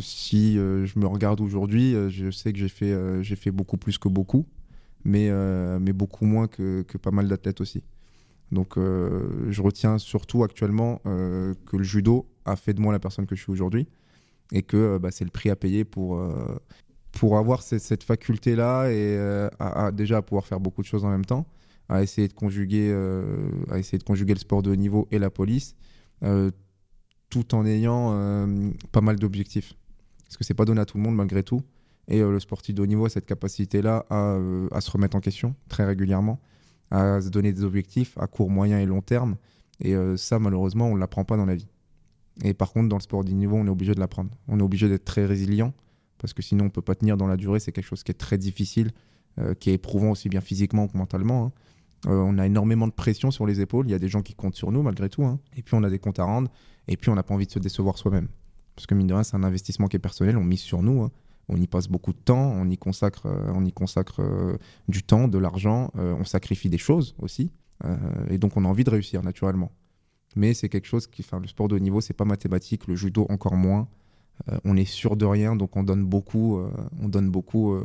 si 0.00 0.54
je 0.54 0.98
me 0.98 1.06
regarde 1.06 1.40
aujourd'hui, 1.40 1.94
je 2.08 2.30
sais 2.30 2.52
que 2.52 2.58
j'ai 2.58 2.70
fait, 2.70 3.22
j'ai 3.22 3.36
fait 3.36 3.50
beaucoup 3.50 3.76
plus 3.76 3.98
que 3.98 4.08
beaucoup, 4.08 4.46
mais, 5.04 5.30
mais 5.78 5.92
beaucoup 5.92 6.24
moins 6.24 6.48
que, 6.48 6.82
que 6.82 6.96
pas 6.96 7.10
mal 7.10 7.28
d'athlètes 7.28 7.60
aussi. 7.60 7.82
Donc 8.52 8.78
euh, 8.78 9.50
je 9.50 9.60
retiens 9.62 9.98
surtout 9.98 10.44
actuellement 10.44 11.00
euh, 11.06 11.54
que 11.66 11.76
le 11.76 11.84
judo 11.84 12.26
a 12.44 12.56
fait 12.56 12.74
de 12.74 12.80
moi 12.80 12.92
la 12.92 12.98
personne 12.98 13.26
que 13.26 13.34
je 13.34 13.42
suis 13.42 13.50
aujourd'hui 13.50 13.88
et 14.52 14.62
que 14.62 14.76
euh, 14.76 14.98
bah, 14.98 15.10
c'est 15.10 15.24
le 15.24 15.30
prix 15.30 15.50
à 15.50 15.56
payer 15.56 15.84
pour, 15.84 16.22
pour 17.12 17.38
avoir 17.38 17.62
cette, 17.62 18.04
faculté-là 18.04 18.90
et 18.90 19.18
déjà 19.92 20.18
à 20.18 20.22
pouvoir 20.22 20.46
faire 20.46 20.60
beaucoup 20.60 20.82
de 20.82 20.86
choses 20.86 21.04
en 21.04 21.10
même 21.10 21.24
temps, 21.24 21.46
à 21.88 22.02
essayer 22.02 22.28
de 22.28 22.34
conjuguer, 22.34 22.92
à 23.70 23.78
essayer 23.78 23.98
de 23.98 24.04
conjuguer 24.04 24.34
le 24.34 24.40
sport 24.40 24.62
de 24.62 24.70
haut 24.70 24.76
niveau 24.76 25.08
et 25.10 25.18
la 25.18 25.30
police, 25.30 25.74
tout 27.30 27.54
en 27.54 27.66
ayant 27.66 28.10
pas 28.92 29.00
mal 29.00 29.16
d'objectifs. 29.16 29.74
Parce 30.24 30.36
que 30.36 30.44
c'est 30.44 30.54
pas 30.54 30.64
donné 30.64 30.80
à 30.80 30.84
tout 30.84 30.98
le 30.98 31.02
monde 31.02 31.16
malgré 31.16 31.42
tout. 31.42 31.62
Et 32.08 32.20
le 32.20 32.38
sportif 32.38 32.74
de 32.74 32.82
haut 32.82 32.86
niveau 32.86 33.06
a 33.06 33.08
cette 33.08 33.26
capacité-là 33.26 34.06
à, 34.10 34.80
se 34.80 34.90
remettre 34.90 35.16
en 35.16 35.20
question 35.20 35.56
très 35.68 35.84
régulièrement 35.84 36.38
à 36.90 37.20
se 37.20 37.28
donner 37.28 37.52
des 37.52 37.64
objectifs 37.64 38.16
à 38.18 38.26
court, 38.26 38.50
moyen 38.50 38.78
et 38.78 38.86
long 38.86 39.02
terme. 39.02 39.36
Et 39.80 39.94
euh, 39.94 40.16
ça, 40.16 40.38
malheureusement, 40.38 40.86
on 40.86 40.94
ne 40.94 41.00
l'apprend 41.00 41.24
pas 41.24 41.36
dans 41.36 41.46
la 41.46 41.54
vie. 41.54 41.68
Et 42.42 42.54
par 42.54 42.72
contre, 42.72 42.88
dans 42.88 42.96
le 42.96 43.02
sport 43.02 43.24
de 43.24 43.32
niveau, 43.32 43.56
on 43.56 43.66
est 43.66 43.70
obligé 43.70 43.94
de 43.94 44.00
l'apprendre. 44.00 44.30
On 44.48 44.58
est 44.58 44.62
obligé 44.62 44.88
d'être 44.88 45.04
très 45.04 45.24
résilient 45.24 45.72
parce 46.18 46.32
que 46.32 46.42
sinon, 46.42 46.64
on 46.64 46.66
ne 46.66 46.72
peut 46.72 46.82
pas 46.82 46.94
tenir 46.94 47.16
dans 47.16 47.26
la 47.26 47.36
durée. 47.36 47.60
C'est 47.60 47.72
quelque 47.72 47.86
chose 47.86 48.02
qui 48.02 48.10
est 48.10 48.14
très 48.14 48.38
difficile, 48.38 48.90
euh, 49.38 49.54
qui 49.54 49.70
est 49.70 49.74
éprouvant 49.74 50.10
aussi 50.10 50.28
bien 50.28 50.40
physiquement 50.40 50.88
que 50.88 50.96
mentalement. 50.96 51.46
Hein. 51.46 51.52
Euh, 52.10 52.24
on 52.26 52.38
a 52.38 52.46
énormément 52.46 52.86
de 52.86 52.92
pression 52.92 53.30
sur 53.30 53.46
les 53.46 53.60
épaules. 53.60 53.86
Il 53.88 53.92
y 53.92 53.94
a 53.94 53.98
des 53.98 54.08
gens 54.08 54.22
qui 54.22 54.34
comptent 54.34 54.54
sur 54.54 54.70
nous 54.70 54.82
malgré 54.82 55.08
tout. 55.08 55.24
Hein. 55.24 55.40
Et 55.56 55.62
puis, 55.62 55.74
on 55.74 55.82
a 55.82 55.90
des 55.90 55.98
comptes 55.98 56.18
à 56.18 56.24
rendre. 56.24 56.50
Et 56.88 56.96
puis, 56.96 57.10
on 57.10 57.14
n'a 57.14 57.22
pas 57.22 57.34
envie 57.34 57.46
de 57.46 57.52
se 57.52 57.58
décevoir 57.58 57.98
soi-même. 57.98 58.28
Parce 58.74 58.86
que 58.86 58.94
mine 58.94 59.06
de 59.06 59.14
rien, 59.14 59.22
c'est 59.22 59.36
un 59.36 59.44
investissement 59.44 59.88
qui 59.88 59.96
est 59.96 60.00
personnel. 60.00 60.36
On 60.36 60.44
mise 60.44 60.60
sur 60.60 60.82
nous. 60.82 61.02
Hein 61.02 61.10
on 61.48 61.60
y 61.60 61.66
passe 61.66 61.88
beaucoup 61.88 62.12
de 62.12 62.18
temps, 62.18 62.52
on 62.52 62.68
y 62.68 62.76
consacre, 62.76 63.26
euh, 63.26 63.52
on 63.54 63.64
y 63.64 63.72
consacre 63.72 64.20
euh, 64.20 64.58
du 64.88 65.02
temps, 65.02 65.28
de 65.28 65.38
l'argent, 65.38 65.90
euh, 65.96 66.14
on 66.18 66.24
sacrifie 66.24 66.68
des 66.68 66.78
choses 66.78 67.14
aussi, 67.18 67.50
et 68.30 68.38
donc 68.38 68.56
on 68.56 68.64
a 68.64 68.68
envie 68.68 68.84
de 68.84 68.90
réussir 68.90 69.22
naturellement. 69.22 69.70
Mais 70.34 70.54
c'est 70.54 70.70
quelque 70.70 70.86
chose 70.86 71.06
qui, 71.06 71.22
le 71.38 71.46
sport 71.46 71.68
de 71.68 71.76
haut 71.76 71.78
niveau, 71.78 72.00
c'est 72.00 72.14
pas 72.14 72.24
mathématique, 72.24 72.86
le 72.86 72.96
judo 72.96 73.26
encore 73.28 73.54
moins. 73.54 73.86
on 74.64 74.78
est 74.78 74.86
sûr 74.86 75.14
de 75.14 75.26
rien, 75.26 75.56
donc 75.56 75.76
on 75.76 75.82
donne 75.82 76.02
beaucoup, 76.02 76.58
on 76.98 77.08
donne 77.10 77.30
beaucoup 77.30 77.78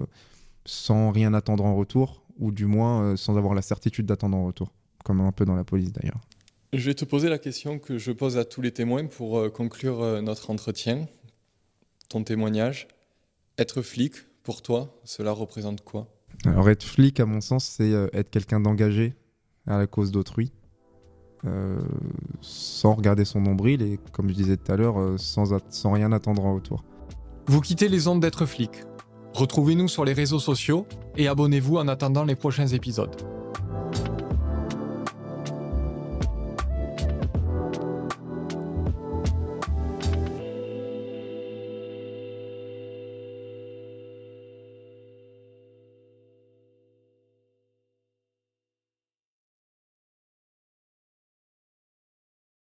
sans 0.63 1.11
rien 1.11 1.33
attendre 1.33 1.65
en 1.65 1.75
retour, 1.75 2.23
ou 2.39 2.53
du 2.53 2.67
moins 2.67 3.17
sans 3.17 3.37
avoir 3.37 3.53
la 3.53 3.61
certitude 3.61 4.05
d'attendre 4.05 4.37
en 4.37 4.45
retour, 4.45 4.71
comme 5.03 5.19
un 5.19 5.33
peu 5.33 5.43
dans 5.43 5.55
la 5.55 5.65
police 5.65 5.91
d'ailleurs. 5.91 6.21
Je 6.71 6.85
vais 6.85 6.95
te 6.95 7.03
poser 7.03 7.27
la 7.27 7.37
question 7.37 7.77
que 7.77 7.97
je 7.97 8.13
pose 8.13 8.37
à 8.37 8.45
tous 8.45 8.61
les 8.61 8.71
témoins 8.71 9.07
pour 9.07 9.51
conclure 9.51 10.21
notre 10.21 10.51
entretien, 10.51 11.09
ton 12.07 12.23
témoignage. 12.23 12.87
Être 13.61 13.83
flic, 13.83 14.13
pour 14.41 14.63
toi, 14.63 14.99
cela 15.03 15.33
représente 15.33 15.81
quoi? 15.81 16.07
Alors 16.45 16.67
être 16.71 16.81
flic, 16.83 17.19
à 17.19 17.27
mon 17.27 17.41
sens, 17.41 17.63
c'est 17.63 17.93
euh, 17.93 18.07
être 18.11 18.31
quelqu'un 18.31 18.59
d'engagé 18.59 19.13
à 19.67 19.77
la 19.77 19.85
cause 19.85 20.09
d'autrui, 20.09 20.51
euh, 21.45 21.79
sans 22.41 22.95
regarder 22.95 23.23
son 23.23 23.39
nombril 23.39 23.83
et, 23.83 23.99
comme 24.13 24.29
je 24.29 24.33
disais 24.33 24.57
tout 24.57 24.71
à 24.71 24.77
l'heure, 24.77 24.99
euh, 24.99 25.15
sans, 25.19 25.53
sans 25.69 25.91
rien 25.91 26.11
attendre 26.11 26.43
en 26.43 26.55
retour. 26.55 26.83
Vous 27.45 27.61
quittez 27.61 27.87
les 27.87 28.07
ondes 28.07 28.19
d'être 28.19 28.47
flic. 28.47 28.71
Retrouvez-nous 29.35 29.87
sur 29.87 30.05
les 30.05 30.13
réseaux 30.13 30.39
sociaux 30.39 30.87
et 31.15 31.27
abonnez-vous 31.27 31.77
en 31.77 31.87
attendant 31.87 32.23
les 32.23 32.35
prochains 32.35 32.65
épisodes. 32.65 33.15